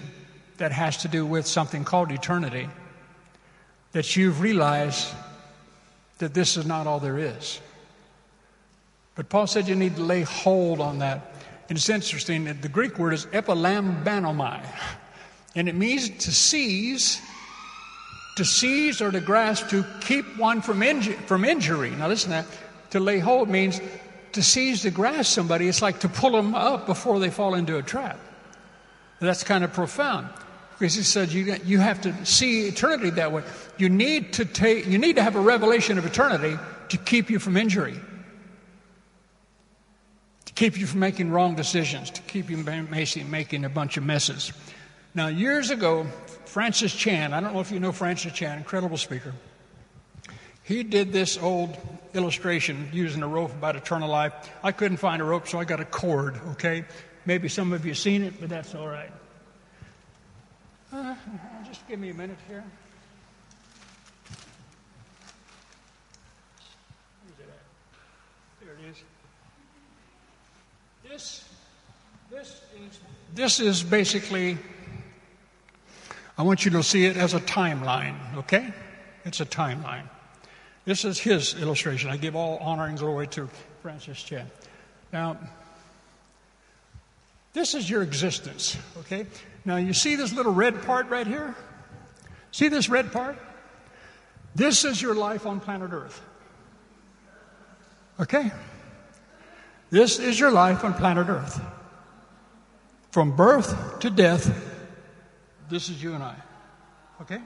that 0.59 0.73
has 0.73 0.99
to 0.99 1.09
do 1.09 1.27
with 1.27 1.47
something 1.47 1.85
called 1.85 2.13
eternity 2.13 2.69
that 3.93 4.15
you've 4.15 4.43
realized 4.43 5.09
that 6.19 6.35
this 6.35 6.57
is 6.57 6.67
not 6.67 6.87
all 6.87 7.01
there 7.01 7.19
is. 7.19 7.61
But 9.15 9.31
Paul 9.31 9.47
said 9.47 9.69
you 9.69 9.75
need 9.75 9.97
to 9.97 10.03
lay 10.03 10.23
hold 10.23 10.81
on 10.81 10.99
that. 10.99 11.35
And 11.69 11.79
it's 11.79 11.89
interesting, 11.89 12.45
the 12.45 12.69
Greek 12.69 12.99
word 12.99 13.15
is 13.15 13.27
epilambanomai, 13.27 14.65
and 15.55 15.69
it 15.69 15.75
means 15.75 16.11
to 16.11 16.31
seize, 16.31 17.21
to 18.37 18.45
seize 18.45 19.03
or 19.03 19.11
to 19.11 19.21
grasp, 19.21 19.69
to 19.69 19.85
keep 20.01 20.37
one 20.39 20.61
from, 20.61 20.81
inju- 20.81 21.17
from 21.27 21.45
injury. 21.45 21.91
Now 21.91 22.09
listen 22.09 22.31
to 22.31 22.37
that. 22.37 22.47
To 22.91 23.01
lay 23.01 23.19
hold 23.19 23.49
means 23.49 23.81
to 24.33 24.43
seize, 24.43 24.83
to 24.83 24.91
grasp 24.91 25.33
somebody. 25.33 25.67
It's 25.69 25.83
like 25.83 26.01
to 26.01 26.09
pull 26.09 26.31
them 26.31 26.55
up 26.55 26.87
before 26.87 27.19
they 27.19 27.31
fall 27.31 27.55
into 27.55 27.77
a 27.79 27.83
trap. 27.83 28.19
That's 29.21 29.43
kind 29.43 29.65
of 29.65 29.73
profound. 29.73 30.29
Because 30.79 30.95
he 30.95 31.03
said 31.03 31.33
you, 31.33 31.57
you 31.65 31.79
have 31.79 32.03
to 32.03 32.27
see 32.27 32.69
eternity 32.69 33.11
that 33.11 33.33
way. 33.33 33.43
You 33.79 33.89
need 33.89 34.35
to 34.35 34.45
take 34.45 34.87
you 34.87 34.99
need 34.99 35.17
to 35.17 35.23
have 35.23 35.35
a 35.35 35.41
revelation 35.41 35.97
of 35.97 36.05
eternity 36.05 36.59
to 36.91 36.97
keep 36.99 37.31
you 37.31 37.39
from 37.39 37.57
injury. 37.57 37.99
To 40.45 40.53
keep 40.53 40.79
you 40.79 40.87
from 40.87 41.01
making 41.01 41.31
wrong 41.31 41.57
decisions, 41.57 42.11
to 42.11 42.21
keep 42.23 42.51
you 42.51 42.63
from 42.63 42.91
making 43.31 43.65
a 43.65 43.71
bunch 43.71 43.97
of 43.97 44.05
messes. 44.05 44.53
Now, 45.15 45.29
years 45.29 45.71
ago, 45.71 46.07
Francis 46.57 46.95
Chan, 46.95 47.35
I 47.35 47.41
don't 47.41 47.53
know 47.53 47.61
if 47.61 47.71
you 47.71 47.79
know 47.79 47.93
Francis 47.93 48.33
Chan, 48.33 48.57
incredible 48.57 48.97
speaker. 48.97 49.35
He 50.63 50.85
did 50.85 51.13
this 51.13 51.37
old 51.37 51.77
illustration 52.15 52.89
using 52.95 53.23
a 53.23 53.29
rope 53.29 53.51
about 53.51 53.77
eternal 53.77 54.09
life. 54.09 54.33
I 54.63 54.73
couldn't 54.73 54.97
find 54.97 55.21
a 55.21 55.25
rope, 55.27 55.47
so 55.47 55.59
I 55.59 55.67
got 55.67 55.81
a 55.81 55.85
cord, 55.85 56.41
okay? 56.53 56.87
Maybe 57.27 57.51
some 57.51 57.75
of 57.75 57.85
you 57.85 57.91
have 57.91 57.99
seen 57.99 58.23
it, 58.23 58.41
but 58.41 58.49
that's 58.49 58.75
all 58.75 58.89
right. 58.89 59.11
Uh, 60.91 61.15
just 61.67 61.87
give 61.89 62.01
me 62.01 62.09
a 62.09 62.15
minute 62.15 62.39
here. 62.49 62.65
There 68.63 68.73
it 68.73 68.91
is. 68.91 69.03
This, 71.07 71.45
this 72.31 72.63
is, 72.81 73.01
this 73.35 73.61
is 73.61 73.83
basically, 73.83 74.57
I 76.39 76.43
want 76.43 76.65
you 76.65 76.71
to 76.73 76.83
see 76.83 77.07
it 77.07 77.17
as 77.17 77.35
a 77.35 77.41
timeline, 77.41 78.17
okay? 78.37 78.73
It's 79.25 79.41
a 79.41 79.47
timeline. 79.47 80.05
This 80.85 81.05
is 81.05 81.19
his 81.19 81.55
illustration. 81.61 82.11
I 82.11 82.17
give 82.17 82.37
all 82.37 82.59
honor 82.59 82.85
and 82.85 82.99
glory 82.99 83.27
to 83.29 83.49
Francis 83.83 84.23
Chan. 84.23 84.51
Now, 85.13 85.39
this 87.55 87.75
is 87.75 87.89
your 87.89 88.03
existence, 88.03 88.77
okay? 88.99 89.27
Now, 89.65 89.77
you 89.77 89.95
see 89.95 90.15
this 90.15 90.33
little 90.33 90.53
red 90.53 90.83
part 90.83 91.09
right 91.09 91.27
here? 91.27 91.55
See 92.53 92.69
this 92.69 92.89
red 92.89 93.13
part? 93.13 93.39
This 94.55 94.85
is 94.85 95.01
your 95.01 95.15
life 95.15 95.47
on 95.47 95.61
planet 95.61 95.91
Earth. 95.93 96.21
Okay? 98.21 98.51
This 99.91 100.19
is 100.19 100.39
your 100.39 100.51
life 100.51 100.85
on 100.85 100.95
planet 100.95 101.29
Earth. 101.29 101.61
From 103.11 103.35
birth 103.35 104.01
to 104.01 104.11
death, 104.11 104.66
this 105.69 105.89
is 105.89 106.03
you 106.03 106.15
and 106.15 106.23
I. 106.23 106.35
Okay? 107.23 107.41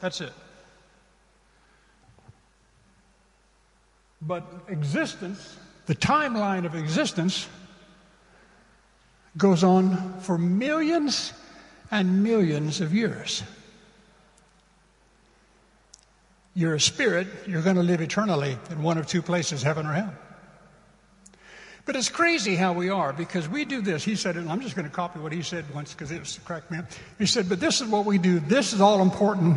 That's 0.00 0.20
it. 0.20 0.32
But 4.22 4.44
existence, 4.68 5.56
the 5.86 5.94
timeline 5.94 6.64
of 6.64 6.74
existence, 6.74 7.48
goes 9.36 9.64
on 9.64 10.20
for 10.20 10.38
millions 10.38 11.32
and 11.90 12.22
millions 12.22 12.80
of 12.80 12.94
years. 12.94 13.42
You're 16.54 16.74
a 16.74 16.80
spirit, 16.80 17.26
you're 17.46 17.62
going 17.62 17.76
to 17.76 17.82
live 17.82 18.00
eternally 18.00 18.56
in 18.70 18.82
one 18.82 18.96
of 18.96 19.06
two 19.06 19.22
places, 19.22 19.62
heaven 19.62 19.86
or 19.86 19.92
hell. 19.92 20.14
But 21.86 21.96
it's 21.96 22.08
crazy 22.08 22.56
how 22.56 22.72
we 22.72 22.88
are 22.88 23.12
because 23.12 23.48
we 23.48 23.66
do 23.66 23.82
this. 23.82 24.04
He 24.04 24.16
said 24.16 24.36
and 24.36 24.50
I'm 24.50 24.60
just 24.60 24.74
going 24.74 24.88
to 24.88 24.94
copy 24.94 25.18
what 25.18 25.32
he 25.32 25.42
said 25.42 25.64
once 25.74 25.92
because 25.92 26.10
it 26.10 26.18
was 26.18 26.38
cracked 26.44 26.70
me 26.70 26.78
up. 26.78 26.86
He 27.18 27.26
said, 27.26 27.48
But 27.48 27.60
this 27.60 27.80
is 27.80 27.88
what 27.88 28.06
we 28.06 28.16
do. 28.16 28.40
This 28.40 28.72
is 28.72 28.80
all 28.80 29.02
important. 29.02 29.56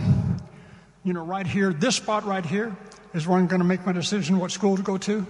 You 1.05 1.13
know, 1.13 1.23
right 1.23 1.47
here, 1.47 1.71
this 1.71 1.95
spot 1.95 2.25
right 2.25 2.45
here 2.45 2.75
is 3.13 3.25
where 3.25 3.39
I'm 3.39 3.47
going 3.47 3.61
to 3.61 3.65
make 3.65 3.85
my 3.85 3.93
decision 3.93 4.39
what 4.39 4.51
school 4.51 4.75
to 4.75 4.83
go 4.83 4.97
to. 4.97 5.25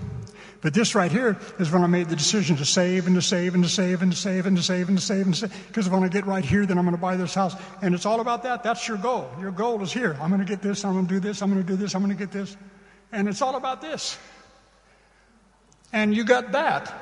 But 0.62 0.74
this 0.74 0.96
right 0.96 1.12
here 1.12 1.38
is 1.60 1.72
when 1.72 1.84
I 1.84 1.88
made 1.88 2.10
the 2.10 2.16
decision 2.16 2.56
to 2.58 2.66
save 2.66 3.06
and 3.06 3.16
to 3.16 3.22
save 3.22 3.54
and 3.54 3.64
to 3.64 3.70
save 3.70 4.02
and 4.02 4.12
to 4.12 4.18
save 4.18 4.48
and 4.48 4.58
to 4.58 4.64
save 4.64 4.88
and 4.88 4.98
to 4.98 5.04
save 5.04 5.26
and 5.26 5.36
to 5.36 5.40
save. 5.40 5.68
Because 5.68 5.88
when 5.88 6.04
I 6.04 6.08
get 6.08 6.26
right 6.26 6.44
here, 6.44 6.66
then 6.66 6.80
I'm 6.80 6.84
going 6.84 6.96
to 6.96 7.02
buy 7.02 7.16
this 7.16 7.36
house. 7.36 7.56
And 7.84 7.94
it's 7.94 8.08
all 8.08 8.22
about 8.22 8.42
that. 8.44 8.64
That's 8.64 8.88
your 8.88 8.98
goal. 8.98 9.30
Your 9.40 9.52
goal 9.52 9.84
is 9.84 9.94
here. 9.94 10.18
I'm 10.20 10.30
going 10.30 10.44
to 10.44 10.48
get 10.48 10.64
this. 10.64 10.84
I'm 10.84 10.94
going 10.94 11.06
to 11.06 11.14
do 11.14 11.20
this. 11.20 11.44
I'm 11.44 11.52
going 11.52 11.64
to 11.64 11.68
do 11.68 11.78
this. 11.78 11.94
I'm 11.94 12.04
going 12.04 12.16
to 12.16 12.20
get 12.20 12.32
this. 12.32 12.58
and 13.12 13.28
it's 13.28 13.44
all 13.44 13.56
about 13.56 13.82
this. 13.82 14.18
And 15.93 16.15
you 16.15 16.23
got 16.23 16.52
that. 16.52 16.93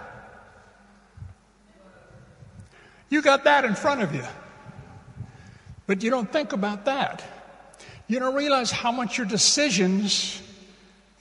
You 3.10 3.22
got 3.22 3.44
that 3.46 3.66
in 3.66 3.76
front 3.76 4.02
of 4.02 4.14
you. 4.14 4.24
But 5.88 6.04
you 6.04 6.10
don't 6.10 6.32
think 6.32 6.54
about 6.54 6.86
that. 6.86 7.24
You 8.08 8.20
don't 8.20 8.36
realize 8.36 8.72
how 8.72 8.92
much 8.92 9.18
your 9.18 9.28
decisions 9.28 10.42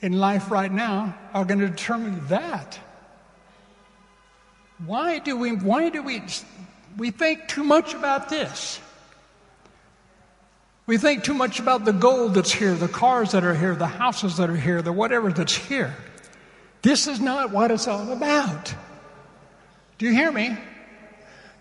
in 0.01 0.13
life 0.13 0.51
right 0.51 0.71
now 0.71 1.15
are 1.33 1.45
going 1.45 1.59
to 1.59 1.67
determine 1.67 2.27
that. 2.27 2.79
Why 4.85 5.19
do 5.19 5.37
we, 5.37 5.51
why 5.55 5.89
do 5.89 6.03
we, 6.03 6.23
we 6.97 7.11
think 7.11 7.47
too 7.47 7.63
much 7.63 7.93
about 7.93 8.29
this? 8.29 8.79
We 10.85 10.97
think 10.97 11.23
too 11.23 11.33
much 11.33 11.59
about 11.59 11.85
the 11.85 11.93
gold 11.93 12.35
that's 12.35 12.51
here, 12.51 12.75
the 12.75 12.87
cars 12.87 13.31
that 13.31 13.43
are 13.43 13.55
here, 13.55 13.75
the 13.75 13.87
houses 13.87 14.37
that 14.37 14.49
are 14.49 14.55
here, 14.55 14.81
the 14.81 14.93
whatever 14.93 15.31
that's 15.31 15.55
here. 15.55 15.95
This 16.85 17.07
is 17.07 17.19
not 17.19 17.49
what 17.49 17.71
it's 17.71 17.87
all 17.87 18.11
about. 18.11 18.75
Do 19.97 20.05
you 20.05 20.11
hear 20.11 20.31
me? 20.31 20.55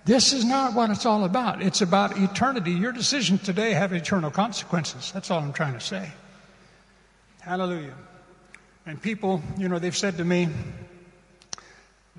This 0.05 0.35
is 0.35 0.45
not 0.45 0.75
what 0.75 0.91
it's 0.91 1.07
all 1.07 1.25
about. 1.25 1.63
It's 1.63 1.81
about 1.81 2.19
eternity. 2.19 2.73
Your 2.73 2.93
decisions 2.93 3.43
today 3.43 3.73
have 3.73 3.95
eternal 3.95 4.31
consequences. 4.31 5.13
That's 5.13 5.31
all 5.31 5.39
I'm 5.41 5.55
trying 5.55 5.73
to 5.73 5.81
say. 5.81 6.11
Hallelujah. 7.41 7.95
And 8.85 9.01
people, 9.01 9.43
you 9.57 9.71
know, 9.71 9.79
they've 9.79 9.97
said 9.97 10.19
to 10.19 10.25
me, 10.27 10.51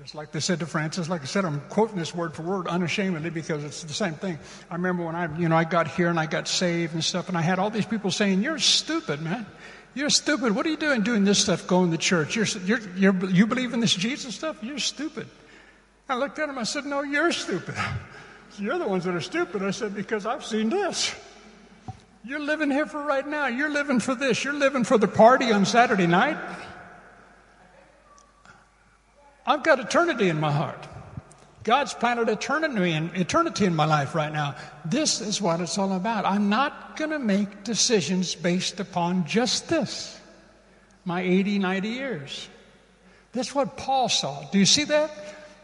just 0.02 0.16
like 0.16 0.32
they 0.32 0.40
said 0.40 0.58
to 0.58 0.66
Francis, 0.66 1.08
like 1.08 1.22
I 1.22 1.26
said, 1.26 1.44
I'm 1.44 1.60
quoting 1.68 1.98
this 1.98 2.12
word 2.12 2.34
for 2.34 2.42
word 2.42 2.66
unashamedly 2.66 3.30
because 3.30 3.62
it's 3.62 3.84
the 3.84 3.94
same 3.94 4.14
thing. 4.14 4.36
I 4.68 4.74
remember 4.74 5.04
when 5.04 5.14
I, 5.14 5.38
you 5.38 5.48
know, 5.48 5.56
I 5.56 5.62
got 5.62 5.86
here 5.86 6.08
and 6.08 6.18
I 6.18 6.26
got 6.26 6.48
saved 6.48 6.92
and 6.92 7.04
stuff, 7.04 7.28
and 7.28 7.38
I 7.38 7.40
had 7.40 7.60
all 7.60 7.70
these 7.70 7.86
people 7.86 8.10
saying, 8.10 8.42
"You're 8.42 8.58
stupid, 8.58 9.22
man. 9.22 9.46
You're 9.96 10.10
stupid. 10.10 10.54
What 10.54 10.66
are 10.66 10.68
you 10.68 10.76
doing 10.76 11.00
doing 11.00 11.24
this 11.24 11.38
stuff, 11.38 11.66
going 11.66 11.90
to 11.90 11.96
church? 11.96 12.36
You're, 12.36 12.44
you're, 12.66 12.80
you're, 12.96 13.30
you 13.30 13.46
believe 13.46 13.72
in 13.72 13.80
this 13.80 13.94
Jesus 13.94 14.34
stuff? 14.34 14.62
You're 14.62 14.78
stupid." 14.78 15.26
I 16.06 16.16
looked 16.16 16.38
at 16.38 16.50
him. 16.50 16.58
I 16.58 16.64
said, 16.64 16.84
"No, 16.84 17.00
you're 17.00 17.32
stupid. 17.32 17.74
You're 18.58 18.78
the 18.78 18.86
ones 18.86 19.04
that 19.04 19.14
are 19.14 19.22
stupid." 19.22 19.62
I 19.62 19.70
said, 19.70 19.94
"Because 19.94 20.26
I've 20.26 20.44
seen 20.44 20.68
this." 20.68 21.14
You're 22.24 22.40
living 22.40 22.70
here 22.70 22.84
for 22.84 23.02
right 23.02 23.26
now. 23.26 23.46
You're 23.46 23.70
living 23.70 24.00
for 24.00 24.14
this. 24.14 24.44
You're 24.44 24.52
living 24.52 24.84
for 24.84 24.98
the 24.98 25.08
party 25.08 25.50
on 25.50 25.64
Saturday 25.64 26.06
night. 26.06 26.36
I've 29.46 29.62
got 29.62 29.80
eternity 29.80 30.28
in 30.28 30.38
my 30.38 30.52
heart. 30.52 30.86
God's 31.66 31.94
planted 31.94 32.28
eternity 32.28 32.92
in, 32.92 33.10
eternity 33.16 33.64
in 33.64 33.74
my 33.74 33.86
life 33.86 34.14
right 34.14 34.32
now. 34.32 34.54
This 34.84 35.20
is 35.20 35.42
what 35.42 35.60
it's 35.60 35.76
all 35.78 35.92
about. 35.94 36.24
I'm 36.24 36.48
not 36.48 36.96
going 36.96 37.10
to 37.10 37.18
make 37.18 37.64
decisions 37.64 38.36
based 38.36 38.78
upon 38.78 39.26
just 39.26 39.68
this, 39.68 40.16
my 41.04 41.22
80, 41.22 41.58
90 41.58 41.88
years. 41.88 42.48
That's 43.32 43.52
what 43.52 43.76
Paul 43.76 44.08
saw. 44.08 44.48
Do 44.52 44.60
you 44.60 44.64
see 44.64 44.84
that? 44.84 45.10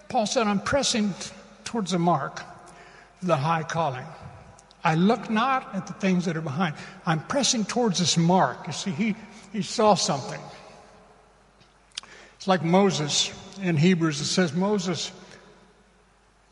Paul 0.09 0.27
said, 0.27 0.49
I'm 0.49 0.59
pressing 0.59 1.15
towards 1.62 1.93
the 1.93 2.01
mark, 2.01 2.43
the 3.23 3.37
high 3.37 3.62
calling. 3.62 4.05
I 4.83 4.97
look 4.97 5.31
not 5.31 5.73
at 5.73 5.87
the 5.87 5.93
things 5.93 6.25
that 6.25 6.37
are 6.37 6.41
behind. 6.41 6.75
I'm 7.07 7.21
pressing 7.21 7.65
towards 7.65 8.01
this 8.01 8.19
mark. 8.19 8.67
You 8.67 8.73
see, 8.73 8.91
he, 8.91 9.15
he 9.53 9.62
saw 9.62 9.95
something. 9.95 10.41
It's 12.35 12.49
like 12.49 12.65
Moses 12.65 13.33
in 13.62 13.77
Hebrews. 13.77 14.21
It 14.21 14.25
says, 14.25 14.53
Moses, 14.53 15.12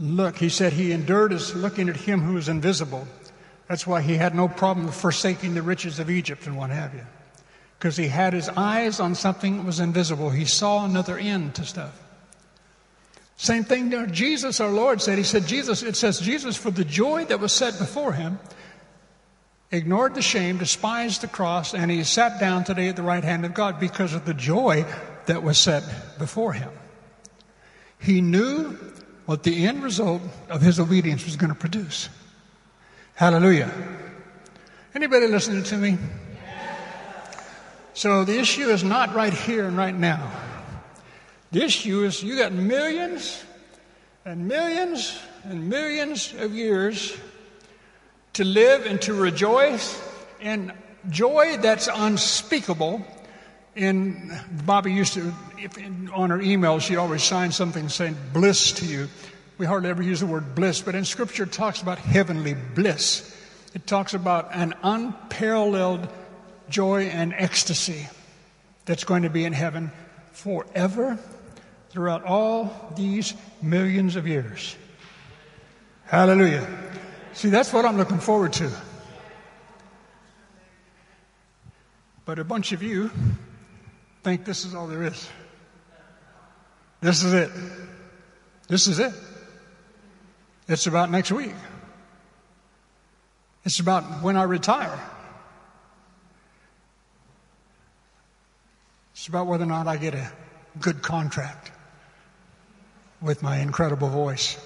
look, 0.01 0.37
he 0.39 0.49
said 0.49 0.73
he 0.73 0.93
endured 0.93 1.33
as 1.33 1.55
looking 1.55 1.89
at 1.89 1.97
him 1.97 2.21
who 2.21 2.37
is 2.37 2.49
invisible. 2.49 3.07
That's 3.69 3.87
why 3.87 4.01
he 4.01 4.17
had 4.17 4.35
no 4.35 4.49
problem 4.49 4.89
forsaking 4.89 5.55
the 5.55 5.63
riches 5.63 5.99
of 6.01 6.11
Egypt 6.11 6.47
and 6.47 6.57
what 6.57 6.71
have 6.71 6.95
you. 6.95 7.07
Because 7.79 7.97
he 7.97 8.09
had 8.09 8.33
his 8.33 8.49
eyes 8.49 8.99
on 8.99 9.15
something 9.15 9.59
that 9.59 9.67
was 9.67 9.79
invisible. 9.79 10.31
He 10.31 10.45
saw 10.45 10.85
another 10.85 11.19
end 11.19 11.55
to 11.55 11.65
stuff. 11.65 11.99
Same 13.37 13.65
thing 13.65 13.89
there. 13.89 14.07
Jesus, 14.07 14.61
our 14.61 14.71
Lord, 14.71 15.01
said, 15.01 15.17
He 15.17 15.25
said, 15.25 15.47
Jesus, 15.47 15.83
it 15.83 15.97
says, 15.97 16.21
Jesus, 16.21 16.57
for 16.57 16.71
the 16.71 16.85
joy 16.85 17.25
that 17.27 17.41
was 17.41 17.53
set 17.53 17.79
before 17.79 18.13
him, 18.13 18.39
ignored 19.71 20.15
the 20.15 20.21
shame, 20.21 20.59
despised 20.59 21.23
the 21.23 21.29
cross, 21.29 21.73
and 21.73 21.91
he 21.91 22.05
sat 22.05 22.39
down 22.39 22.65
today 22.65 22.89
at 22.89 22.97
the 22.97 23.03
right 23.03 23.25
hand 23.25 23.47
of 23.47 23.55
God 23.55 23.81
because 23.81 24.13
of 24.13 24.27
the 24.27 24.35
joy 24.35 24.85
that 25.25 25.43
was 25.43 25.57
set 25.57 25.85
before 26.19 26.53
him. 26.53 26.71
He 27.99 28.21
knew 28.21 28.77
what 29.31 29.45
the 29.45 29.65
end 29.65 29.81
result 29.81 30.21
of 30.49 30.61
his 30.61 30.81
obedience 30.81 31.25
was 31.25 31.37
going 31.37 31.51
to 31.51 31.55
produce. 31.55 32.09
Hallelujah. 33.15 33.71
Anybody 34.93 35.29
listening 35.29 35.63
to 35.63 35.77
me? 35.77 35.99
So 37.95 38.25
the 38.25 38.41
issue 38.41 38.69
is 38.71 38.83
not 38.83 39.15
right 39.15 39.33
here 39.33 39.69
and 39.69 39.77
right 39.77 39.95
now. 39.95 40.33
The 41.53 41.63
issue 41.63 42.03
is 42.03 42.25
you 42.25 42.39
got 42.39 42.51
millions 42.51 43.45
and 44.25 44.49
millions 44.49 45.17
and 45.45 45.69
millions 45.69 46.35
of 46.37 46.53
years 46.53 47.17
to 48.33 48.43
live 48.43 48.85
and 48.85 49.01
to 49.03 49.15
rejoice 49.15 50.03
in 50.41 50.73
joy 51.09 51.57
that's 51.59 51.89
unspeakable. 51.89 53.07
And 53.77 54.33
Bobby 54.67 54.93
used 54.93 55.15
to, 55.15 55.33
if, 55.59 55.79
on 56.13 56.31
her 56.31 56.41
email, 56.41 56.79
she 56.81 56.97
always 56.97 57.23
signed 57.23 57.55
something 57.55 57.89
saying 57.89 58.17
bliss 58.33 58.73
to 58.73 58.87
you. 58.87 59.09
We 59.59 59.67
hardly 59.67 59.91
ever 59.91 60.03
use 60.03 60.21
the 60.21 60.27
word 60.27 60.55
bliss, 60.55 60.81
but 60.81 60.95
in 60.95 61.05
Scripture 61.05 61.45
it 61.45 61.53
talks 61.53 61.83
about 61.83 61.99
heavenly 61.99 62.55
bliss. 62.75 63.37
It 63.75 63.87
talks 63.87 64.15
about 64.15 64.55
an 64.55 64.75
unparalleled 64.83 66.09
joy 66.69 67.05
and 67.05 67.33
ecstasy 67.35 68.09
that's 68.87 69.05
going 69.05 69.23
to 69.23 69.31
be 69.31 69.45
in 69.45 69.53
heaven 69.53 69.93
forever 70.33 71.19
throughout 71.91 72.25
all 72.25 72.93
these 72.97 73.35
millions 73.63 74.17
of 74.17 74.27
years. 74.27 74.77
Hallelujah. 76.07 76.67
See, 77.35 77.51
that's 77.51 77.73
what 77.73 77.85
I'm 77.85 77.97
looking 77.97 78.19
forward 78.19 78.53
to. 78.55 78.71
But 82.25 82.39
a 82.39 82.45
bunch 82.45 82.73
of 82.73 82.83
you 82.83 83.11
think 84.23 84.45
this 84.45 84.65
is 84.65 84.75
all 84.75 84.87
there 84.87 85.03
is. 85.03 85.29
This 87.01 87.23
is 87.23 87.33
it. 87.33 87.51
This 88.69 88.87
is 88.87 88.99
it. 88.99 89.13
It's 90.69 90.87
about 90.87 91.11
next 91.11 91.33
week. 91.33 91.55
It's 93.65 93.81
about 93.81 94.23
when 94.23 94.37
I 94.37 94.45
retire. 94.45 94.99
It's 99.13 99.29
about 99.29 99.47
whether 99.47 99.65
or 99.65 99.67
not 99.67 99.87
I 99.87 99.97
get 99.97 100.15
a 100.15 100.33
good 100.79 101.03
contract 101.03 101.71
with 103.21 103.43
my 103.43 103.59
incredible 103.59 104.09
voice. 104.09 104.59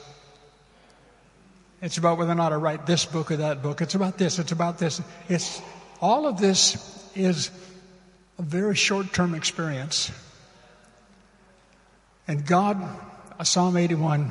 It's 1.83 1.99
about 1.99 2.19
whether 2.19 2.33
or 2.33 2.37
not 2.37 2.53
I 2.53 2.57
write 2.57 2.87
this 2.87 3.05
book 3.05 3.31
or 3.31 3.37
that 3.39 3.63
book. 3.63 3.81
It's 3.81 3.95
about 3.95 4.17
this. 4.17 4.39
It's 4.39 4.53
about 4.53 4.79
this. 4.79 5.01
It's 5.29 5.61
all 6.01 6.27
of 6.27 6.39
this 6.39 7.11
is 7.15 7.51
a 8.39 8.43
very 8.43 8.75
short-term 8.75 9.35
experience. 9.35 10.11
And 12.27 12.47
God, 12.47 12.83
Psalm 13.43 13.77
81, 13.77 14.31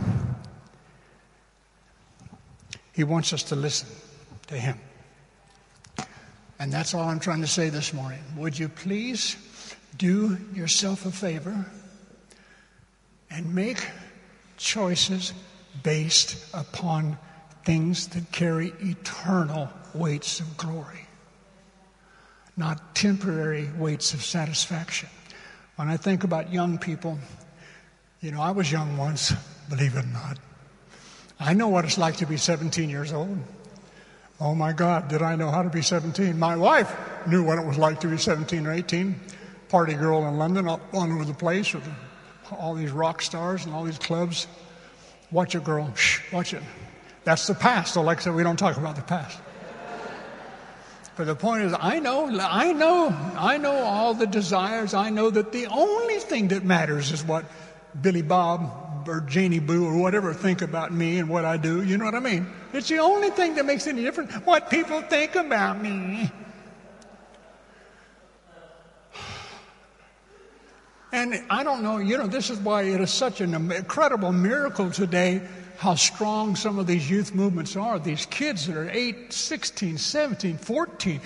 He 2.93 3.03
wants 3.03 3.33
us 3.33 3.43
to 3.43 3.55
listen 3.55 3.87
to 4.47 4.57
Him. 4.57 4.79
And 6.59 6.71
that's 6.71 6.93
all 6.93 7.09
I'm 7.09 7.19
trying 7.19 7.41
to 7.41 7.47
say 7.47 7.69
this 7.69 7.93
morning. 7.93 8.21
Would 8.37 8.57
you 8.57 8.69
please 8.69 9.37
do 9.97 10.37
yourself 10.53 11.05
a 11.05 11.11
favor 11.11 11.65
and 13.29 13.53
make 13.53 13.85
choices 14.57 15.33
based 15.81 16.37
upon 16.53 17.17
things 17.65 18.07
that 18.09 18.31
carry 18.31 18.73
eternal 18.79 19.69
weights 19.93 20.39
of 20.39 20.57
glory, 20.57 21.07
not 22.55 22.95
temporary 22.95 23.69
weights 23.77 24.13
of 24.13 24.23
satisfaction. 24.23 25.09
When 25.75 25.87
I 25.89 25.97
think 25.97 26.23
about 26.23 26.53
young 26.53 26.77
people, 26.77 27.17
you 28.21 28.31
know, 28.31 28.41
I 28.41 28.51
was 28.51 28.71
young 28.71 28.95
once, 28.97 29.33
believe 29.69 29.95
it 29.95 30.05
or 30.05 30.07
not. 30.07 30.37
I 31.39 31.53
know 31.53 31.67
what 31.67 31.83
it's 31.83 31.97
like 31.97 32.17
to 32.17 32.25
be 32.25 32.37
17 32.37 32.89
years 32.89 33.11
old. 33.11 33.37
Oh 34.39 34.55
my 34.55 34.71
God, 34.73 35.07
did 35.07 35.21
I 35.21 35.35
know 35.35 35.49
how 35.49 35.61
to 35.61 35.69
be 35.69 35.81
17? 35.81 36.37
My 36.37 36.55
wife 36.55 36.95
knew 37.27 37.43
what 37.43 37.57
it 37.57 37.65
was 37.65 37.77
like 37.77 37.99
to 38.01 38.07
be 38.07 38.17
17 38.17 38.65
or 38.67 38.71
18. 38.71 39.15
Party 39.69 39.93
girl 39.93 40.27
in 40.27 40.37
London, 40.37 40.67
all 40.67 40.79
over 40.93 41.25
the 41.25 41.33
place 41.33 41.73
with 41.73 41.87
all 42.51 42.75
these 42.75 42.91
rock 42.91 43.21
stars 43.21 43.65
and 43.65 43.73
all 43.73 43.83
these 43.83 43.97
clubs. 43.97 44.47
Watch 45.31 45.55
it, 45.55 45.63
girl. 45.63 45.91
Shh, 45.95 46.21
watch 46.31 46.53
it. 46.53 46.61
That's 47.23 47.47
the 47.47 47.55
past. 47.55 47.93
Said, 47.93 48.35
we 48.35 48.43
don't 48.43 48.57
talk 48.57 48.77
about 48.77 48.95
the 48.95 49.01
past. 49.01 49.39
But 51.15 51.27
the 51.27 51.35
point 51.35 51.63
is, 51.63 51.75
I 51.79 51.99
know, 51.99 52.27
I 52.39 52.73
know, 52.73 53.15
I 53.37 53.57
know 53.57 53.73
all 53.73 54.13
the 54.15 54.25
desires. 54.25 54.93
I 54.93 55.11
know 55.11 55.29
that 55.29 55.51
the 55.51 55.67
only 55.67 56.17
thing 56.17 56.47
that 56.47 56.63
matters 56.63 57.11
is 57.11 57.23
what 57.23 57.45
Billy 58.01 58.23
Bob 58.23 59.07
or 59.07 59.21
Janie 59.21 59.59
Boo 59.59 59.85
or 59.85 59.97
whatever 59.97 60.33
think 60.33 60.61
about 60.61 60.91
me 60.91 61.19
and 61.19 61.29
what 61.29 61.45
I 61.45 61.57
do. 61.57 61.83
You 61.83 61.97
know 61.97 62.05
what 62.05 62.15
I 62.15 62.19
mean? 62.19 62.47
It's 62.73 62.87
the 62.87 62.97
only 62.97 63.29
thing 63.29 63.55
that 63.55 63.65
makes 63.65 63.85
any 63.85 64.01
difference. 64.01 64.33
What 64.45 64.71
people 64.71 65.01
think 65.01 65.35
about 65.35 65.81
me. 65.81 66.31
And 71.11 71.43
I 71.47 71.63
don't 71.63 71.83
know, 71.83 71.99
you 71.99 72.17
know, 72.17 72.25
this 72.25 72.49
is 72.49 72.57
why 72.57 72.83
it 72.83 72.99
is 72.99 73.11
such 73.11 73.39
an 73.39 73.53
incredible 73.53 74.31
miracle 74.31 74.89
today 74.89 75.47
how 75.83 75.95
strong 75.95 76.55
some 76.55 76.79
of 76.79 76.87
these 76.87 77.09
youth 77.09 77.35
movements 77.35 77.75
are. 77.75 77.99
These 77.99 78.25
kids 78.27 78.67
that 78.67 78.77
are 78.77 78.89
8, 78.89 79.33
16, 79.33 79.97
17, 79.97 80.57
14 80.57 81.19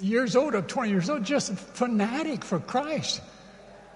years 0.00 0.34
old, 0.34 0.54
up 0.54 0.66
20 0.66 0.90
years 0.90 1.10
old, 1.10 1.24
just 1.24 1.52
fanatic 1.52 2.42
for 2.42 2.58
Christ. 2.58 3.20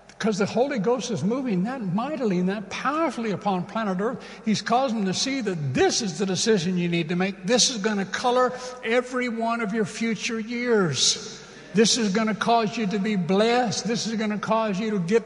Because 0.08 0.36
the 0.36 0.44
Holy 0.44 0.78
Ghost 0.78 1.10
is 1.10 1.24
moving 1.24 1.64
that 1.64 1.80
mightily 1.80 2.40
and 2.40 2.48
that 2.50 2.68
powerfully 2.68 3.30
upon 3.30 3.64
planet 3.64 4.02
Earth. 4.02 4.22
He's 4.44 4.60
causing 4.60 4.98
them 4.98 5.06
to 5.06 5.14
see 5.14 5.40
that 5.40 5.72
this 5.72 6.02
is 6.02 6.18
the 6.18 6.26
decision 6.26 6.76
you 6.76 6.90
need 6.90 7.08
to 7.08 7.16
make. 7.16 7.46
This 7.46 7.70
is 7.70 7.78
going 7.78 7.96
to 7.96 8.04
color 8.04 8.52
every 8.84 9.30
one 9.30 9.62
of 9.62 9.72
your 9.72 9.86
future 9.86 10.38
years. 10.38 11.42
This 11.72 11.96
is 11.96 12.12
going 12.12 12.26
to 12.26 12.34
cause 12.34 12.76
you 12.76 12.86
to 12.88 12.98
be 12.98 13.16
blessed. 13.16 13.86
This 13.86 14.06
is 14.06 14.16
going 14.16 14.28
to 14.28 14.38
cause 14.38 14.78
you 14.78 14.90
to 14.90 14.98
get 14.98 15.24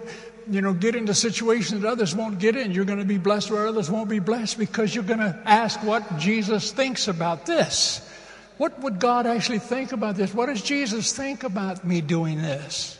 you 0.50 0.60
know, 0.60 0.72
get 0.72 0.94
into 0.94 1.14
situations 1.14 1.82
that 1.82 1.88
others 1.88 2.14
won't 2.14 2.38
get 2.38 2.56
in. 2.56 2.72
You're 2.72 2.84
going 2.84 2.98
to 2.98 3.04
be 3.04 3.18
blessed 3.18 3.50
where 3.50 3.66
others 3.66 3.90
won't 3.90 4.08
be 4.08 4.18
blessed 4.18 4.58
because 4.58 4.94
you're 4.94 5.04
going 5.04 5.20
to 5.20 5.38
ask 5.44 5.82
what 5.82 6.18
Jesus 6.18 6.72
thinks 6.72 7.08
about 7.08 7.46
this. 7.46 8.08
What 8.56 8.80
would 8.80 9.00
God 9.00 9.26
actually 9.26 9.58
think 9.58 9.92
about 9.92 10.16
this? 10.16 10.32
What 10.32 10.46
does 10.46 10.62
Jesus 10.62 11.12
think 11.12 11.42
about 11.42 11.84
me 11.84 12.00
doing 12.00 12.40
this? 12.40 12.98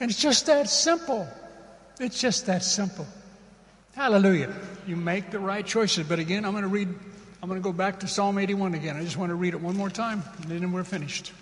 And 0.00 0.10
it's 0.10 0.20
just 0.20 0.46
that 0.46 0.68
simple. 0.68 1.28
It's 2.00 2.20
just 2.20 2.46
that 2.46 2.62
simple. 2.62 3.06
Hallelujah. 3.94 4.52
You 4.86 4.96
make 4.96 5.30
the 5.30 5.38
right 5.38 5.64
choices. 5.64 6.06
But 6.06 6.18
again, 6.18 6.44
I'm 6.44 6.52
going 6.52 6.62
to 6.62 6.68
read, 6.68 6.88
I'm 7.42 7.48
going 7.48 7.60
to 7.60 7.64
go 7.64 7.72
back 7.72 8.00
to 8.00 8.08
Psalm 8.08 8.38
81 8.38 8.74
again. 8.74 8.96
I 8.96 9.02
just 9.02 9.16
want 9.16 9.30
to 9.30 9.36
read 9.36 9.54
it 9.54 9.60
one 9.60 9.76
more 9.76 9.88
time, 9.88 10.22
and 10.42 10.50
then 10.50 10.72
we're 10.72 10.84
finished. 10.84 11.32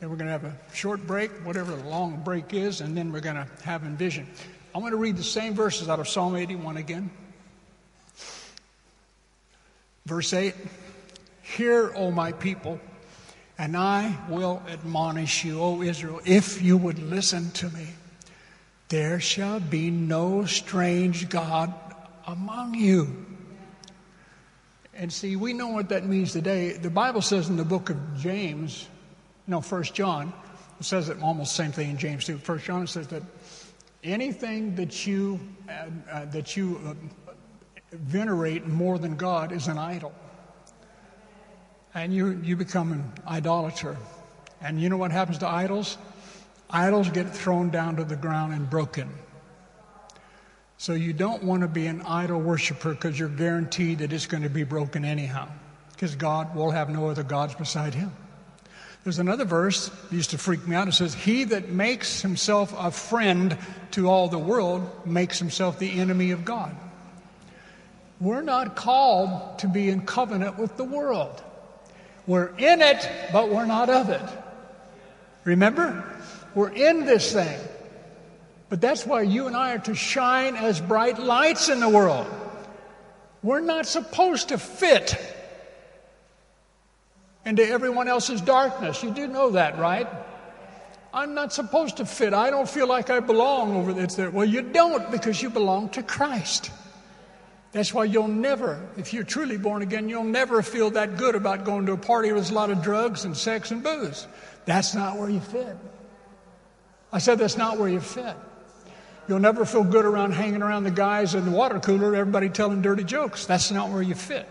Then 0.00 0.08
we're 0.08 0.16
going 0.16 0.26
to 0.26 0.32
have 0.32 0.44
a 0.44 0.56
short 0.72 1.06
break, 1.06 1.30
whatever 1.44 1.76
the 1.76 1.84
long 1.84 2.22
break 2.24 2.54
is, 2.54 2.80
and 2.80 2.96
then 2.96 3.12
we're 3.12 3.20
going 3.20 3.36
to 3.36 3.46
have 3.64 3.84
Envision. 3.84 4.26
I'm 4.74 4.80
going 4.80 4.92
to 4.92 4.98
read 4.98 5.16
the 5.16 5.22
same 5.22 5.52
verses 5.52 5.90
out 5.90 6.00
of 6.00 6.08
Psalm 6.08 6.36
81 6.36 6.78
again. 6.78 7.10
Verse 10.06 10.32
8 10.32 10.54
Hear, 11.42 11.92
O 11.94 12.10
my 12.10 12.32
people, 12.32 12.80
and 13.58 13.76
I 13.76 14.16
will 14.28 14.62
admonish 14.68 15.44
you, 15.44 15.60
O 15.60 15.82
Israel, 15.82 16.20
if 16.24 16.62
you 16.62 16.78
would 16.78 16.98
listen 16.98 17.50
to 17.52 17.68
me. 17.68 17.86
There 18.88 19.20
shall 19.20 19.60
be 19.60 19.90
no 19.90 20.46
strange 20.46 21.28
God 21.28 21.72
among 22.26 22.74
you. 22.74 23.26
And 24.94 25.12
see, 25.12 25.36
we 25.36 25.52
know 25.52 25.68
what 25.68 25.90
that 25.90 26.04
means 26.04 26.32
today. 26.32 26.72
The 26.72 26.90
Bible 26.90 27.22
says 27.22 27.48
in 27.48 27.56
the 27.56 27.64
book 27.64 27.90
of 27.90 28.18
James, 28.18 28.88
no, 29.50 29.60
First 29.60 29.94
John. 29.94 30.32
Says 30.80 31.10
it 31.10 31.22
almost 31.22 31.54
same 31.54 31.72
thing 31.72 31.90
in 31.90 31.98
James 31.98 32.24
too. 32.24 32.38
First 32.38 32.64
John 32.64 32.86
says 32.86 33.06
that 33.08 33.22
anything 34.02 34.74
that 34.76 35.06
you 35.06 35.38
uh, 35.68 35.72
uh, 36.10 36.24
that 36.26 36.56
you 36.56 36.80
uh, 36.86 36.94
venerate 37.92 38.66
more 38.66 38.98
than 38.98 39.14
God 39.14 39.52
is 39.52 39.68
an 39.68 39.76
idol, 39.76 40.12
and 41.92 42.14
you 42.14 42.40
you 42.42 42.56
become 42.56 42.92
an 42.92 43.12
idolater. 43.28 43.94
And 44.62 44.80
you 44.80 44.88
know 44.88 44.96
what 44.96 45.10
happens 45.10 45.36
to 45.38 45.48
idols? 45.48 45.98
Idols 46.70 47.10
get 47.10 47.28
thrown 47.28 47.68
down 47.68 47.96
to 47.96 48.04
the 48.04 48.16
ground 48.16 48.54
and 48.54 48.70
broken. 48.70 49.10
So 50.78 50.94
you 50.94 51.12
don't 51.12 51.42
want 51.42 51.60
to 51.60 51.68
be 51.68 51.88
an 51.88 52.00
idol 52.02 52.40
worshiper 52.40 52.94
because 52.94 53.18
you're 53.18 53.28
guaranteed 53.28 53.98
that 53.98 54.12
it's 54.14 54.26
going 54.26 54.44
to 54.44 54.48
be 54.48 54.64
broken 54.64 55.04
anyhow, 55.04 55.48
because 55.92 56.14
God 56.14 56.54
will 56.54 56.70
have 56.70 56.88
no 56.88 57.08
other 57.10 57.22
gods 57.22 57.54
beside 57.54 57.92
Him. 57.92 58.12
There's 59.02 59.18
another 59.18 59.44
verse 59.44 59.88
that 59.88 60.14
used 60.14 60.30
to 60.30 60.38
freak 60.38 60.66
me 60.68 60.76
out. 60.76 60.86
It 60.88 60.92
says, 60.92 61.14
He 61.14 61.44
that 61.44 61.70
makes 61.70 62.20
himself 62.20 62.74
a 62.76 62.90
friend 62.90 63.56
to 63.92 64.08
all 64.08 64.28
the 64.28 64.38
world 64.38 65.06
makes 65.06 65.38
himself 65.38 65.78
the 65.78 65.98
enemy 65.98 66.32
of 66.32 66.44
God. 66.44 66.76
We're 68.20 68.42
not 68.42 68.76
called 68.76 69.58
to 69.60 69.68
be 69.68 69.88
in 69.88 70.04
covenant 70.04 70.58
with 70.58 70.76
the 70.76 70.84
world. 70.84 71.42
We're 72.26 72.54
in 72.58 72.82
it, 72.82 73.10
but 73.32 73.48
we're 73.48 73.64
not 73.64 73.88
of 73.88 74.10
it. 74.10 74.22
Remember? 75.44 76.04
We're 76.54 76.70
in 76.70 77.06
this 77.06 77.32
thing. 77.32 77.58
But 78.68 78.82
that's 78.82 79.06
why 79.06 79.22
you 79.22 79.46
and 79.46 79.56
I 79.56 79.74
are 79.74 79.78
to 79.80 79.94
shine 79.94 80.56
as 80.56 80.80
bright 80.80 81.18
lights 81.18 81.70
in 81.70 81.80
the 81.80 81.88
world. 81.88 82.26
We're 83.42 83.60
not 83.60 83.86
supposed 83.86 84.50
to 84.50 84.58
fit 84.58 85.16
into 87.50 87.66
everyone 87.66 88.06
else's 88.06 88.40
darkness. 88.40 89.02
You 89.02 89.10
do 89.10 89.26
know 89.26 89.50
that, 89.50 89.76
right? 89.76 90.08
I'm 91.12 91.34
not 91.34 91.52
supposed 91.52 91.96
to 91.96 92.06
fit. 92.06 92.32
I 92.32 92.48
don't 92.48 92.68
feel 92.68 92.86
like 92.86 93.10
I 93.10 93.18
belong 93.18 93.74
over 93.74 93.92
there. 93.92 94.30
Well, 94.30 94.46
you 94.46 94.62
don't 94.62 95.10
because 95.10 95.42
you 95.42 95.50
belong 95.50 95.88
to 95.90 96.02
Christ. 96.04 96.70
That's 97.72 97.92
why 97.92 98.04
you'll 98.04 98.28
never, 98.28 98.80
if 98.96 99.12
you're 99.12 99.24
truly 99.24 99.56
born 99.56 99.82
again, 99.82 100.08
you'll 100.08 100.22
never 100.22 100.62
feel 100.62 100.90
that 100.90 101.16
good 101.16 101.34
about 101.34 101.64
going 101.64 101.86
to 101.86 101.92
a 101.92 101.96
party 101.96 102.32
with 102.32 102.50
a 102.50 102.54
lot 102.54 102.70
of 102.70 102.82
drugs 102.82 103.24
and 103.24 103.36
sex 103.36 103.72
and 103.72 103.82
booze. 103.82 104.28
That's 104.64 104.94
not 104.94 105.18
where 105.18 105.28
you 105.28 105.40
fit. 105.40 105.76
I 107.12 107.18
said 107.18 107.38
that's 107.38 107.56
not 107.56 107.78
where 107.78 107.88
you 107.88 108.00
fit. 108.00 108.36
You'll 109.26 109.40
never 109.40 109.64
feel 109.64 109.84
good 109.84 110.04
around 110.04 110.32
hanging 110.32 110.62
around 110.62 110.84
the 110.84 110.90
guys 110.92 111.34
in 111.34 111.44
the 111.44 111.50
water 111.50 111.80
cooler, 111.80 112.14
everybody 112.14 112.48
telling 112.48 112.80
dirty 112.80 113.04
jokes. 113.04 113.46
That's 113.46 113.72
not 113.72 113.90
where 113.90 114.02
you 114.02 114.14
fit. 114.14 114.48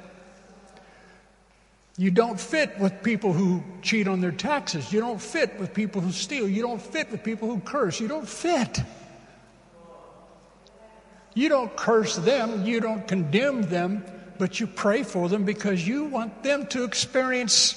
You 1.99 2.11
don't 2.11 2.39
fit 2.39 2.79
with 2.79 3.03
people 3.03 3.33
who 3.33 3.61
cheat 3.81 4.07
on 4.07 4.21
their 4.21 4.31
taxes. 4.31 4.93
You 4.93 5.01
don't 5.01 5.21
fit 5.21 5.59
with 5.59 5.73
people 5.73 5.99
who 5.99 6.13
steal. 6.13 6.47
You 6.47 6.61
don't 6.61 6.81
fit 6.81 7.11
with 7.11 7.25
people 7.25 7.49
who 7.49 7.59
curse. 7.59 7.99
You 7.99 8.07
don't 8.07 8.25
fit. 8.25 8.79
You 11.33 11.49
don't 11.49 11.75
curse 11.75 12.15
them. 12.15 12.65
You 12.65 12.79
don't 12.79 13.05
condemn 13.05 13.63
them, 13.63 14.05
but 14.37 14.61
you 14.61 14.65
pray 14.65 15.03
for 15.03 15.27
them 15.27 15.43
because 15.43 15.85
you 15.85 16.05
want 16.05 16.41
them 16.41 16.67
to 16.67 16.85
experience 16.85 17.75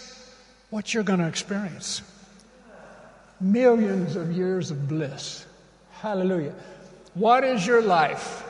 what 0.70 0.94
you're 0.94 1.02
going 1.02 1.18
to 1.18 1.26
experience 1.26 2.02
millions 3.40 4.14
of 4.14 4.30
years 4.30 4.70
of 4.70 4.86
bliss. 4.86 5.44
Hallelujah. 5.94 6.54
What 7.14 7.42
is 7.42 7.66
your 7.66 7.82
life? 7.82 8.44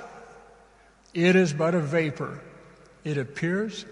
It 1.15 1.35
is 1.35 1.55
but 1.55 1.75
a 1.75 1.81
vapor. 1.81 2.43
It 3.05 3.17
appears 3.17 3.87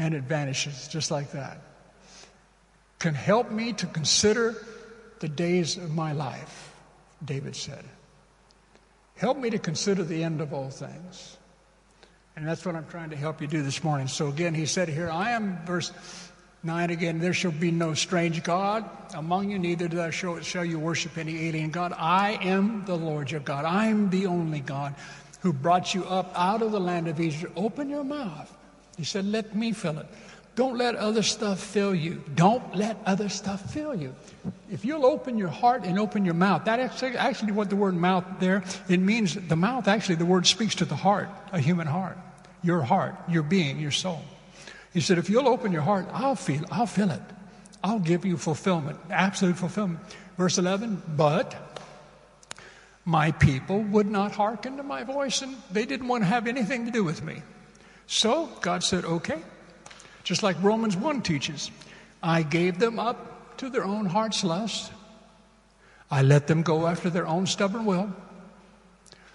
and 0.00 0.14
it 0.14 0.22
vanishes 0.22 0.88
just 0.88 1.10
like 1.10 1.32
that. 1.32 1.60
Can 2.98 3.12
help 3.12 3.50
me 3.50 3.74
to 3.74 3.86
consider 3.86 4.56
the 5.18 5.28
days 5.28 5.76
of 5.76 5.94
my 5.94 6.12
life, 6.12 6.74
David 7.22 7.54
said. 7.54 7.84
Help 9.16 9.36
me 9.36 9.50
to 9.50 9.58
consider 9.58 10.02
the 10.02 10.24
end 10.24 10.40
of 10.40 10.54
all 10.54 10.70
things. 10.70 11.36
And 12.34 12.48
that's 12.48 12.64
what 12.64 12.76
I'm 12.76 12.86
trying 12.86 13.10
to 13.10 13.16
help 13.16 13.42
you 13.42 13.46
do 13.46 13.62
this 13.62 13.84
morning. 13.84 14.08
So 14.08 14.28
again, 14.28 14.54
he 14.54 14.64
said 14.64 14.88
here, 14.88 15.10
I 15.10 15.32
am, 15.32 15.58
verse 15.66 15.92
9 16.62 16.88
again, 16.88 17.18
there 17.18 17.34
shall 17.34 17.52
be 17.52 17.70
no 17.70 17.92
strange 17.92 18.42
God 18.42 18.88
among 19.14 19.50
you, 19.50 19.58
neither 19.58 20.00
I 20.00 20.08
shall 20.08 20.64
you 20.64 20.78
worship 20.78 21.18
any 21.18 21.48
alien 21.48 21.68
God. 21.68 21.92
I 21.94 22.38
am 22.40 22.86
the 22.86 22.96
Lord 22.96 23.30
your 23.30 23.40
God. 23.40 23.66
I'm 23.66 24.08
the 24.08 24.24
only 24.24 24.60
God 24.60 24.94
who 25.40 25.52
brought 25.52 25.94
you 25.94 26.06
up 26.06 26.32
out 26.34 26.62
of 26.62 26.72
the 26.72 26.80
land 26.80 27.06
of 27.06 27.20
Egypt. 27.20 27.52
Open 27.54 27.90
your 27.90 28.04
mouth 28.04 28.56
he 29.00 29.04
said, 29.06 29.24
Let 29.24 29.56
me 29.56 29.72
fill 29.72 29.98
it. 29.98 30.06
Don't 30.56 30.76
let 30.76 30.94
other 30.94 31.22
stuff 31.22 31.58
fill 31.58 31.94
you. 31.94 32.22
Don't 32.34 32.76
let 32.76 32.98
other 33.06 33.30
stuff 33.30 33.72
fill 33.72 33.94
you. 33.94 34.14
If 34.70 34.84
you'll 34.84 35.06
open 35.06 35.38
your 35.38 35.48
heart 35.48 35.84
and 35.84 35.98
open 35.98 36.26
your 36.26 36.34
mouth, 36.34 36.66
that 36.66 36.80
actually, 36.80 37.16
actually 37.16 37.52
what 37.52 37.70
the 37.70 37.76
word 37.76 37.94
mouth 37.94 38.26
there, 38.40 38.62
it 38.90 39.00
means 39.00 39.36
the 39.36 39.56
mouth 39.56 39.88
actually, 39.88 40.16
the 40.16 40.26
word 40.26 40.46
speaks 40.46 40.74
to 40.74 40.84
the 40.84 40.96
heart, 40.96 41.30
a 41.50 41.58
human 41.58 41.86
heart, 41.86 42.18
your 42.62 42.82
heart, 42.82 43.14
your 43.26 43.42
being, 43.42 43.80
your 43.80 43.90
soul. 43.90 44.20
He 44.92 45.00
said, 45.00 45.16
if 45.16 45.30
you'll 45.30 45.48
open 45.48 45.72
your 45.72 45.80
heart, 45.80 46.06
I'll 46.12 46.36
feel, 46.36 46.62
I'll 46.70 46.84
fill 46.84 47.10
it. 47.10 47.22
I'll 47.82 48.00
give 48.00 48.26
you 48.26 48.36
fulfillment, 48.36 48.98
absolute 49.08 49.56
fulfillment. 49.56 50.00
Verse 50.36 50.58
11, 50.58 51.02
but 51.16 51.54
my 53.06 53.32
people 53.32 53.80
would 53.80 54.10
not 54.10 54.32
hearken 54.32 54.76
to 54.76 54.82
my 54.82 55.04
voice 55.04 55.40
and 55.40 55.56
they 55.72 55.86
didn't 55.86 56.06
want 56.06 56.22
to 56.22 56.26
have 56.26 56.46
anything 56.46 56.84
to 56.84 56.90
do 56.90 57.02
with 57.02 57.22
me. 57.22 57.40
So 58.10 58.46
God 58.60 58.82
said, 58.82 59.04
okay. 59.04 59.40
Just 60.24 60.42
like 60.42 60.60
Romans 60.60 60.96
1 60.96 61.22
teaches, 61.22 61.70
I 62.20 62.42
gave 62.42 62.80
them 62.80 62.98
up 62.98 63.56
to 63.58 63.70
their 63.70 63.84
own 63.84 64.04
heart's 64.04 64.42
lust. 64.42 64.90
I 66.10 66.22
let 66.22 66.48
them 66.48 66.62
go 66.62 66.88
after 66.88 67.08
their 67.08 67.28
own 67.28 67.46
stubborn 67.46 67.84
will, 67.84 68.12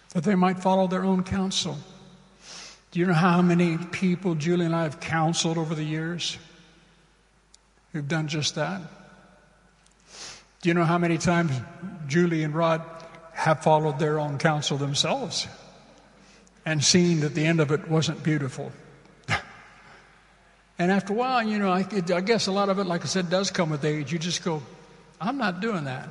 that 0.10 0.26
they 0.26 0.36
might 0.36 0.60
follow 0.60 0.88
their 0.88 1.06
own 1.06 1.24
counsel. 1.24 1.78
Do 2.92 3.00
you 3.00 3.06
know 3.06 3.14
how 3.14 3.42
many 3.42 3.78
people 3.78 4.36
Julie 4.36 4.66
and 4.66 4.76
I 4.76 4.84
have 4.84 5.00
counseled 5.00 5.58
over 5.58 5.74
the 5.74 5.84
years 5.84 6.38
who've 7.94 8.08
done 8.08 8.28
just 8.28 8.56
that? 8.56 8.82
Do 10.62 10.70
you 10.70 10.74
know 10.74 10.84
how 10.84 10.98
many 10.98 11.18
times 11.18 11.54
Julie 12.08 12.44
and 12.44 12.54
Rod 12.54 12.82
have 13.32 13.64
followed 13.64 14.00
their 14.00 14.20
own 14.20 14.38
counsel 14.38 14.78
themselves? 14.78 15.48
And 16.66 16.84
seeing 16.84 17.20
that 17.22 17.36
the 17.36 17.46
end 17.46 17.60
of 17.60 17.72
it 17.72 17.88
wasn't 17.88 18.24
beautiful. 18.24 18.72
and 20.80 20.92
after 20.92 21.14
a 21.14 21.16
while, 21.16 21.44
you 21.44 21.60
know, 21.60 21.72
I, 21.72 21.86
I 22.14 22.22
guess 22.22 22.48
a 22.48 22.52
lot 22.52 22.70
of 22.70 22.80
it, 22.80 22.86
like 22.86 23.04
I 23.04 23.08
said, 23.08 23.30
does 23.30 23.52
come 23.52 23.70
with 23.70 23.86
age. 23.86 24.12
You 24.12 24.20
just 24.20 24.44
go, 24.44 24.62
I'm 25.22 25.38
not 25.38 25.62
doing 25.62 25.86
that. 25.86 26.10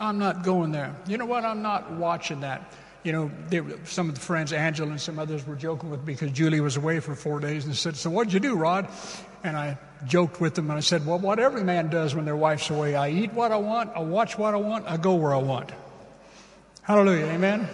I'm 0.00 0.18
not 0.18 0.42
going 0.42 0.72
there. 0.72 0.94
You 1.06 1.18
know 1.18 1.26
what? 1.26 1.44
I'm 1.44 1.62
not 1.62 1.92
watching 1.92 2.40
that. 2.40 2.72
You 3.04 3.12
know, 3.12 3.30
they, 3.48 3.62
some 3.84 4.08
of 4.08 4.14
the 4.14 4.20
friends, 4.20 4.52
Angela 4.52 4.90
and 4.90 5.00
some 5.00 5.18
others, 5.18 5.46
were 5.46 5.54
joking 5.54 5.90
with 5.90 6.00
me 6.00 6.12
because 6.12 6.30
Julie 6.32 6.60
was 6.60 6.76
away 6.76 7.00
for 7.00 7.14
four 7.14 7.40
days 7.40 7.64
and 7.64 7.74
said, 7.74 7.96
So 7.96 8.10
what'd 8.10 8.32
you 8.32 8.40
do, 8.40 8.54
Rod? 8.54 8.88
And 9.44 9.56
I 9.56 9.78
joked 10.06 10.40
with 10.40 10.54
them 10.54 10.68
and 10.70 10.76
I 10.76 10.80
said, 10.80 11.06
Well, 11.06 11.18
what 11.18 11.38
every 11.38 11.64
man 11.64 11.90
does 11.90 12.14
when 12.14 12.24
their 12.24 12.36
wife's 12.36 12.70
away, 12.70 12.96
I 12.96 13.10
eat 13.10 13.32
what 13.32 13.52
I 13.52 13.56
want, 13.56 13.90
I 13.94 14.00
watch 14.00 14.36
what 14.36 14.52
I 14.52 14.58
want, 14.58 14.86
I 14.86 14.96
go 14.96 15.14
where 15.14 15.32
I 15.32 15.38
want. 15.38 15.70
Hallelujah. 16.82 17.26
Amen. 17.26 17.68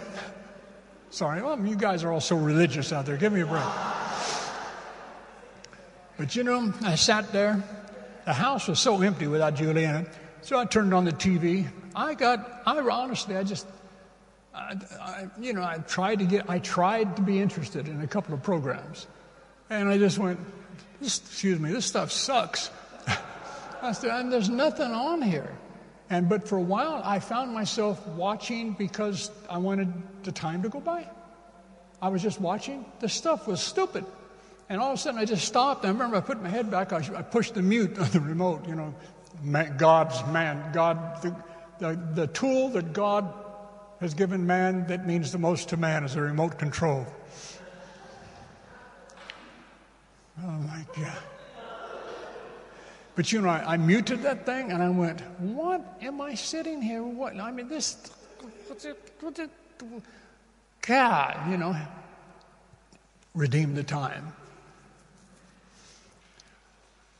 Sorry, 1.15 1.41
well, 1.41 1.57
you 1.65 1.77
guys 1.77 2.03
are 2.03 2.11
all 2.11 2.19
so 2.19 2.35
religious 2.35 2.91
out 2.91 3.05
there. 3.05 3.15
Give 3.15 3.31
me 3.31 3.39
a 3.39 3.45
break. 3.45 3.63
But 6.17 6.35
you 6.35 6.43
know, 6.43 6.73
I 6.81 6.95
sat 6.95 7.31
there. 7.31 7.63
The 8.25 8.33
house 8.33 8.67
was 8.67 8.81
so 8.81 9.01
empty 9.01 9.25
without 9.27 9.55
it. 9.61 10.07
So 10.41 10.59
I 10.59 10.65
turned 10.65 10.93
on 10.93 11.05
the 11.05 11.13
TV. 11.13 11.69
I 11.95 12.15
got, 12.15 12.63
I 12.65 12.79
honestly, 12.79 13.37
I 13.37 13.43
just, 13.43 13.65
I, 14.53 14.75
I, 14.99 15.27
you 15.39 15.53
know, 15.53 15.63
I 15.63 15.77
tried 15.87 16.19
to 16.19 16.25
get, 16.25 16.49
I 16.49 16.59
tried 16.59 17.15
to 17.15 17.21
be 17.21 17.39
interested 17.39 17.87
in 17.87 18.01
a 18.01 18.07
couple 18.07 18.33
of 18.33 18.43
programs. 18.43 19.07
And 19.69 19.87
I 19.87 19.97
just 19.97 20.19
went, 20.19 20.37
excuse 21.01 21.61
me, 21.61 21.71
this 21.71 21.85
stuff 21.85 22.11
sucks. 22.11 22.71
I 23.81 23.93
said, 23.93 24.09
and 24.09 24.33
there's 24.33 24.49
nothing 24.49 24.91
on 24.91 25.21
here. 25.21 25.55
And 26.09 26.29
but 26.29 26.47
for 26.47 26.57
a 26.57 26.61
while, 26.61 27.01
I 27.03 27.19
found 27.19 27.53
myself 27.53 28.05
watching 28.09 28.73
because 28.73 29.31
I 29.49 29.57
wanted 29.57 29.91
the 30.23 30.31
time 30.31 30.61
to 30.63 30.69
go 30.69 30.79
by. 30.79 31.07
I 32.01 32.09
was 32.09 32.21
just 32.21 32.39
watching. 32.39 32.85
The 32.99 33.09
stuff 33.09 33.47
was 33.47 33.61
stupid. 33.61 34.05
And 34.69 34.81
all 34.81 34.91
of 34.91 34.95
a 34.95 35.01
sudden, 35.01 35.19
I 35.19 35.25
just 35.25 35.45
stopped. 35.45 35.85
I 35.85 35.89
remember 35.89 36.17
I 36.17 36.21
put 36.21 36.41
my 36.41 36.49
head 36.49 36.69
back. 36.69 36.93
I, 36.93 36.97
I 37.15 37.21
pushed 37.21 37.55
the 37.55 37.61
mute 37.61 37.97
on 37.97 38.09
the 38.11 38.19
remote. 38.19 38.67
You 38.67 38.75
know, 38.75 38.93
man, 39.43 39.77
God's 39.77 40.23
man, 40.27 40.71
God, 40.73 41.21
the, 41.21 41.35
the, 41.79 41.99
the 42.13 42.27
tool 42.27 42.69
that 42.69 42.93
God 42.93 43.31
has 43.99 44.13
given 44.13 44.45
man 44.45 44.85
that 44.87 45.07
means 45.07 45.31
the 45.31 45.37
most 45.37 45.69
to 45.69 45.77
man 45.77 46.03
is 46.03 46.15
a 46.15 46.21
remote 46.21 46.59
control. 46.59 47.05
Oh 50.43 50.47
my 50.47 50.85
God. 50.95 51.17
But 53.15 53.31
you 53.31 53.41
know, 53.41 53.49
I, 53.49 53.73
I, 53.73 53.77
muted 53.77 54.23
that 54.23 54.45
thing 54.45 54.71
and 54.71 54.83
I 54.83 54.89
went, 54.89 55.21
What 55.39 55.97
am 56.01 56.19
I 56.19 56.35
sitting 56.35 56.81
here? 56.81 57.01
What? 57.01 57.39
I 57.39 57.49
mean, 57.51 57.69
this, 57.69 58.11
God, 60.81 61.49
you 61.49 61.57
know, 61.57 61.75
redeem 63.33 63.73
the 63.73 63.83
time. 63.83 64.33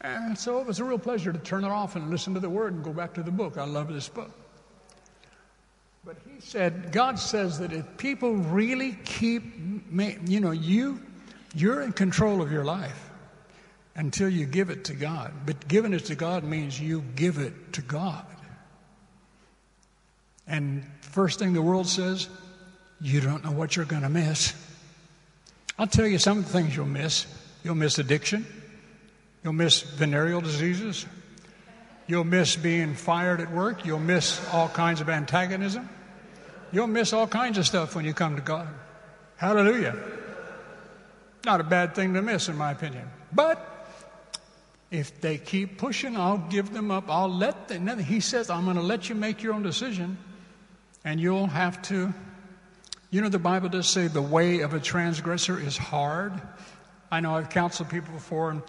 And 0.01 0.37
so 0.37 0.59
it 0.59 0.67
was 0.67 0.79
a 0.79 0.83
real 0.83 0.99
pleasure 0.99 1.31
to 1.31 1.39
turn 1.39 1.63
it 1.63 1.69
off 1.69 1.95
and 1.95 2.11
listen 2.11 2.33
to 2.35 2.39
the 2.39 2.49
word 2.49 2.73
and 2.73 2.83
go 2.83 2.93
back 2.93 3.13
to 3.15 3.23
the 3.23 3.31
book. 3.31 3.57
I 3.57 3.65
love 3.65 3.91
this 3.91 4.07
book. 4.07 4.29
But 6.05 6.17
he 6.29 6.39
said, 6.39 6.91
God 6.91 7.17
says 7.17 7.57
that 7.57 7.73
if 7.73 7.97
people 7.97 8.33
really 8.35 8.99
keep, 9.05 9.43
you 9.91 10.39
know, 10.39 10.51
you, 10.51 11.01
you're 11.55 11.81
in 11.81 11.93
control 11.93 12.43
of 12.43 12.51
your 12.51 12.63
life 12.63 13.04
until 13.95 14.29
you 14.29 14.45
give 14.45 14.69
it 14.69 14.85
to 14.85 14.93
God. 14.93 15.31
But 15.45 15.67
giving 15.67 15.93
it 15.93 16.05
to 16.05 16.15
God 16.15 16.43
means 16.43 16.79
you 16.79 17.03
give 17.15 17.37
it 17.37 17.73
to 17.73 17.81
God. 17.81 18.25
And 20.47 20.83
first 21.01 21.39
thing 21.39 21.53
the 21.53 21.61
world 21.61 21.87
says, 21.87 22.29
you 23.01 23.21
don't 23.21 23.43
know 23.43 23.51
what 23.51 23.75
you're 23.75 23.85
going 23.85 24.03
to 24.03 24.09
miss. 24.09 24.53
I'll 25.77 25.87
tell 25.87 26.07
you 26.07 26.19
some 26.19 26.43
things 26.43 26.75
you'll 26.75 26.85
miss. 26.85 27.25
You'll 27.63 27.75
miss 27.75 27.97
addiction. 27.97 28.45
You'll 29.43 29.53
miss 29.53 29.81
venereal 29.81 30.41
diseases. 30.41 31.05
You'll 32.07 32.23
miss 32.23 32.55
being 32.55 32.93
fired 32.93 33.41
at 33.41 33.51
work. 33.51 33.85
You'll 33.85 33.99
miss 33.99 34.39
all 34.53 34.69
kinds 34.69 35.01
of 35.01 35.09
antagonism. 35.09 35.89
You'll 36.71 36.87
miss 36.87 37.13
all 37.13 37.27
kinds 37.27 37.57
of 37.57 37.65
stuff 37.65 37.95
when 37.95 38.05
you 38.05 38.13
come 38.13 38.35
to 38.35 38.41
God. 38.41 38.67
Hallelujah. 39.37 39.95
Not 41.45 41.59
a 41.59 41.63
bad 41.63 41.95
thing 41.95 42.13
to 42.13 42.21
miss, 42.21 42.47
in 42.47 42.57
my 42.57 42.71
opinion. 42.71 43.07
But 43.33 43.74
if 44.91 45.19
they 45.19 45.37
keep 45.37 45.77
pushing, 45.77 46.15
I'll 46.15 46.37
give 46.37 46.71
them 46.71 46.91
up. 46.91 47.05
I'll 47.09 47.33
let 47.33 47.67
them. 47.67 47.99
He 47.99 48.19
says, 48.19 48.49
I'm 48.49 48.65
going 48.65 48.77
to 48.77 48.81
let 48.81 49.09
you 49.09 49.15
make 49.15 49.41
your 49.41 49.53
own 49.53 49.63
decision, 49.63 50.17
and 51.03 51.19
you'll 51.19 51.47
have 51.47 51.81
to. 51.83 52.13
You 53.09 53.21
know, 53.21 53.29
the 53.29 53.39
Bible 53.39 53.69
does 53.69 53.87
say 53.87 54.07
the 54.07 54.21
way 54.21 54.59
of 54.59 54.73
a 54.73 54.79
transgressor 54.79 55.59
is 55.59 55.77
hard. 55.77 56.33
I 57.11 57.19
know 57.19 57.35
I've 57.35 57.49
counseled 57.49 57.89
people 57.89 58.13
before, 58.13 58.51
and 58.51 58.61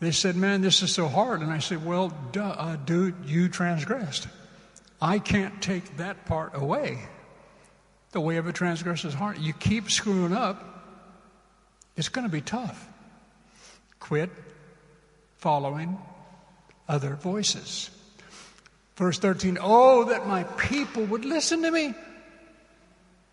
they 0.00 0.10
said, 0.10 0.36
Man, 0.36 0.60
this 0.60 0.82
is 0.82 0.92
so 0.92 1.08
hard. 1.08 1.40
And 1.40 1.50
I 1.50 1.58
said, 1.58 1.84
Well, 1.84 2.12
duh, 2.32 2.42
uh, 2.42 2.76
dude, 2.76 3.14
you 3.24 3.48
transgressed. 3.48 4.28
I 5.00 5.18
can't 5.18 5.60
take 5.62 5.96
that 5.96 6.26
part 6.26 6.52
away. 6.54 6.98
The 8.12 8.20
way 8.20 8.36
of 8.36 8.46
a 8.46 8.52
transgressor 8.52 9.08
is 9.08 9.14
hard. 9.14 9.38
You 9.38 9.52
keep 9.52 9.90
screwing 9.90 10.32
up, 10.32 10.86
it's 11.96 12.08
going 12.08 12.26
to 12.26 12.32
be 12.32 12.40
tough. 12.40 12.88
Quit 14.00 14.30
following 15.42 15.98
other 16.88 17.16
voices. 17.16 17.90
Verse 18.96 19.18
13, 19.18 19.58
Oh, 19.60 20.04
that 20.04 20.26
my 20.26 20.44
people 20.44 21.04
would 21.04 21.24
listen 21.24 21.62
to 21.62 21.70
me. 21.70 21.94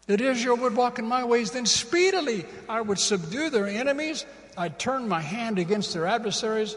That 0.07 0.19
Israel 0.19 0.57
would 0.57 0.75
walk 0.75 0.97
in 0.97 1.05
my 1.05 1.23
ways, 1.23 1.51
then 1.51 1.67
speedily 1.67 2.45
I 2.67 2.81
would 2.81 2.99
subdue 2.99 3.49
their 3.49 3.67
enemies 3.67 4.25
I'd 4.59 4.77
turn 4.77 5.07
my 5.07 5.21
hand 5.21 5.57
against 5.57 5.93
their 5.93 6.05
adversaries. 6.05 6.75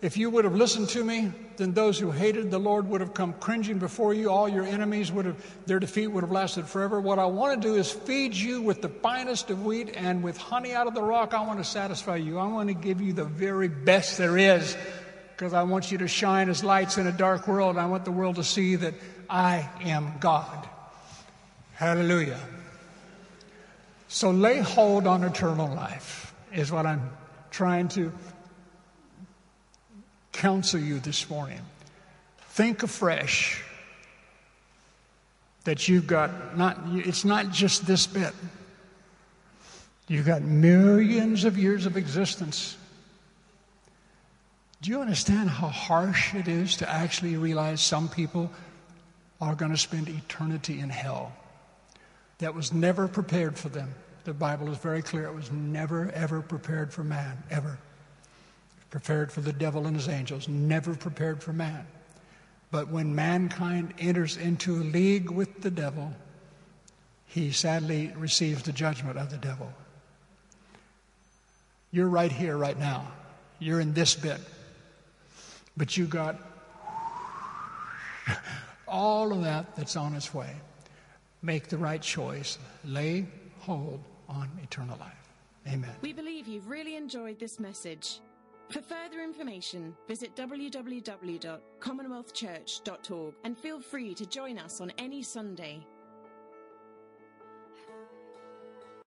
If 0.00 0.16
you 0.16 0.28
would 0.30 0.44
have 0.44 0.56
listened 0.56 0.88
to 0.88 1.04
me, 1.04 1.30
then 1.56 1.72
those 1.72 1.98
who 1.98 2.10
hated 2.10 2.50
the 2.50 2.58
Lord 2.58 2.88
would 2.88 3.00
have 3.00 3.14
come 3.14 3.32
cringing 3.34 3.78
before 3.78 4.14
you. 4.14 4.30
All 4.30 4.48
your 4.48 4.64
enemies 4.64 5.12
would 5.12 5.24
have, 5.24 5.36
their 5.66 5.78
defeat 5.78 6.08
would 6.08 6.22
have 6.22 6.32
lasted 6.32 6.66
forever. 6.66 7.00
What 7.00 7.18
I 7.18 7.26
want 7.26 7.60
to 7.60 7.68
do 7.68 7.74
is 7.76 7.90
feed 7.90 8.34
you 8.34 8.62
with 8.62 8.82
the 8.82 8.88
finest 8.88 9.50
of 9.50 9.64
wheat 9.64 9.92
and 9.96 10.22
with 10.22 10.36
honey 10.36 10.72
out 10.72 10.86
of 10.86 10.94
the 10.94 11.02
rock. 11.02 11.34
I 11.34 11.46
want 11.46 11.58
to 11.58 11.64
satisfy 11.64 12.16
you. 12.16 12.38
I 12.38 12.46
want 12.46 12.68
to 12.68 12.74
give 12.74 13.00
you 13.00 13.12
the 13.12 13.24
very 13.24 13.68
best 13.68 14.18
there 14.18 14.38
is 14.38 14.76
because 15.30 15.54
I 15.54 15.62
want 15.64 15.90
you 15.90 15.98
to 15.98 16.08
shine 16.08 16.48
as 16.48 16.62
lights 16.62 16.98
in 16.98 17.06
a 17.06 17.12
dark 17.12 17.48
world. 17.48 17.76
I 17.76 17.86
want 17.86 18.04
the 18.04 18.12
world 18.12 18.36
to 18.36 18.44
see 18.44 18.76
that 18.76 18.94
I 19.28 19.68
am 19.80 20.14
God. 20.20 20.68
Hallelujah. 21.74 22.38
So 24.08 24.30
lay 24.30 24.58
hold 24.58 25.06
on 25.06 25.24
eternal 25.24 25.74
life 25.74 26.34
is 26.52 26.70
what 26.70 26.86
I'm 26.86 27.10
trying 27.50 27.88
to 27.88 28.12
counsel 30.42 30.80
you 30.80 30.98
this 30.98 31.30
morning. 31.30 31.60
Think 32.48 32.82
afresh 32.82 33.62
that 35.62 35.86
you've 35.86 36.08
got 36.08 36.58
not, 36.58 36.78
it's 36.94 37.24
not 37.24 37.52
just 37.52 37.86
this 37.86 38.08
bit. 38.08 38.34
You've 40.08 40.26
got 40.26 40.42
millions 40.42 41.44
of 41.44 41.56
years 41.56 41.86
of 41.86 41.96
existence. 41.96 42.76
Do 44.80 44.90
you 44.90 45.00
understand 45.00 45.48
how 45.48 45.68
harsh 45.68 46.34
it 46.34 46.48
is 46.48 46.74
to 46.78 46.90
actually 46.90 47.36
realize 47.36 47.80
some 47.80 48.08
people 48.08 48.50
are 49.40 49.54
going 49.54 49.70
to 49.70 49.78
spend 49.78 50.08
eternity 50.08 50.80
in 50.80 50.90
hell? 50.90 51.30
That 52.38 52.52
was 52.52 52.72
never 52.72 53.06
prepared 53.06 53.56
for 53.56 53.68
them. 53.68 53.94
The 54.24 54.34
Bible 54.34 54.72
is 54.72 54.78
very 54.78 55.02
clear. 55.02 55.26
It 55.26 55.34
was 55.36 55.52
never, 55.52 56.10
ever 56.10 56.42
prepared 56.42 56.92
for 56.92 57.04
man, 57.04 57.40
ever. 57.48 57.78
Prepared 58.92 59.32
for 59.32 59.40
the 59.40 59.54
devil 59.54 59.86
and 59.86 59.96
his 59.96 60.06
angels, 60.06 60.48
never 60.48 60.94
prepared 60.94 61.42
for 61.42 61.54
man. 61.54 61.86
But 62.70 62.88
when 62.88 63.14
mankind 63.14 63.94
enters 63.98 64.36
into 64.36 64.74
a 64.74 64.84
league 64.84 65.30
with 65.30 65.62
the 65.62 65.70
devil, 65.70 66.12
he 67.24 67.52
sadly 67.52 68.12
receives 68.18 68.62
the 68.64 68.72
judgment 68.72 69.16
of 69.16 69.30
the 69.30 69.38
devil. 69.38 69.72
You're 71.90 72.08
right 72.08 72.30
here, 72.30 72.58
right 72.58 72.78
now. 72.78 73.10
You're 73.60 73.80
in 73.80 73.94
this 73.94 74.14
bit. 74.14 74.40
But 75.74 75.96
you 75.96 76.04
got 76.04 76.36
all 78.86 79.32
of 79.32 79.42
that 79.42 79.74
that's 79.74 79.96
on 79.96 80.14
its 80.14 80.34
way. 80.34 80.54
Make 81.40 81.68
the 81.68 81.78
right 81.78 82.02
choice. 82.02 82.58
Lay 82.84 83.24
hold 83.60 84.04
on 84.28 84.50
eternal 84.62 84.98
life. 84.98 85.12
Amen. 85.66 85.92
We 86.02 86.12
believe 86.12 86.46
you've 86.46 86.68
really 86.68 86.96
enjoyed 86.96 87.38
this 87.38 87.58
message. 87.58 88.20
For 88.70 88.80
further 88.80 89.22
information, 89.22 89.94
visit 90.08 90.34
www.commonwealthchurch.org 90.34 93.34
and 93.44 93.58
feel 93.58 93.80
free 93.80 94.14
to 94.14 94.26
join 94.26 94.58
us 94.58 94.80
on 94.80 94.92
any 94.98 95.22
Sunday 95.22 95.86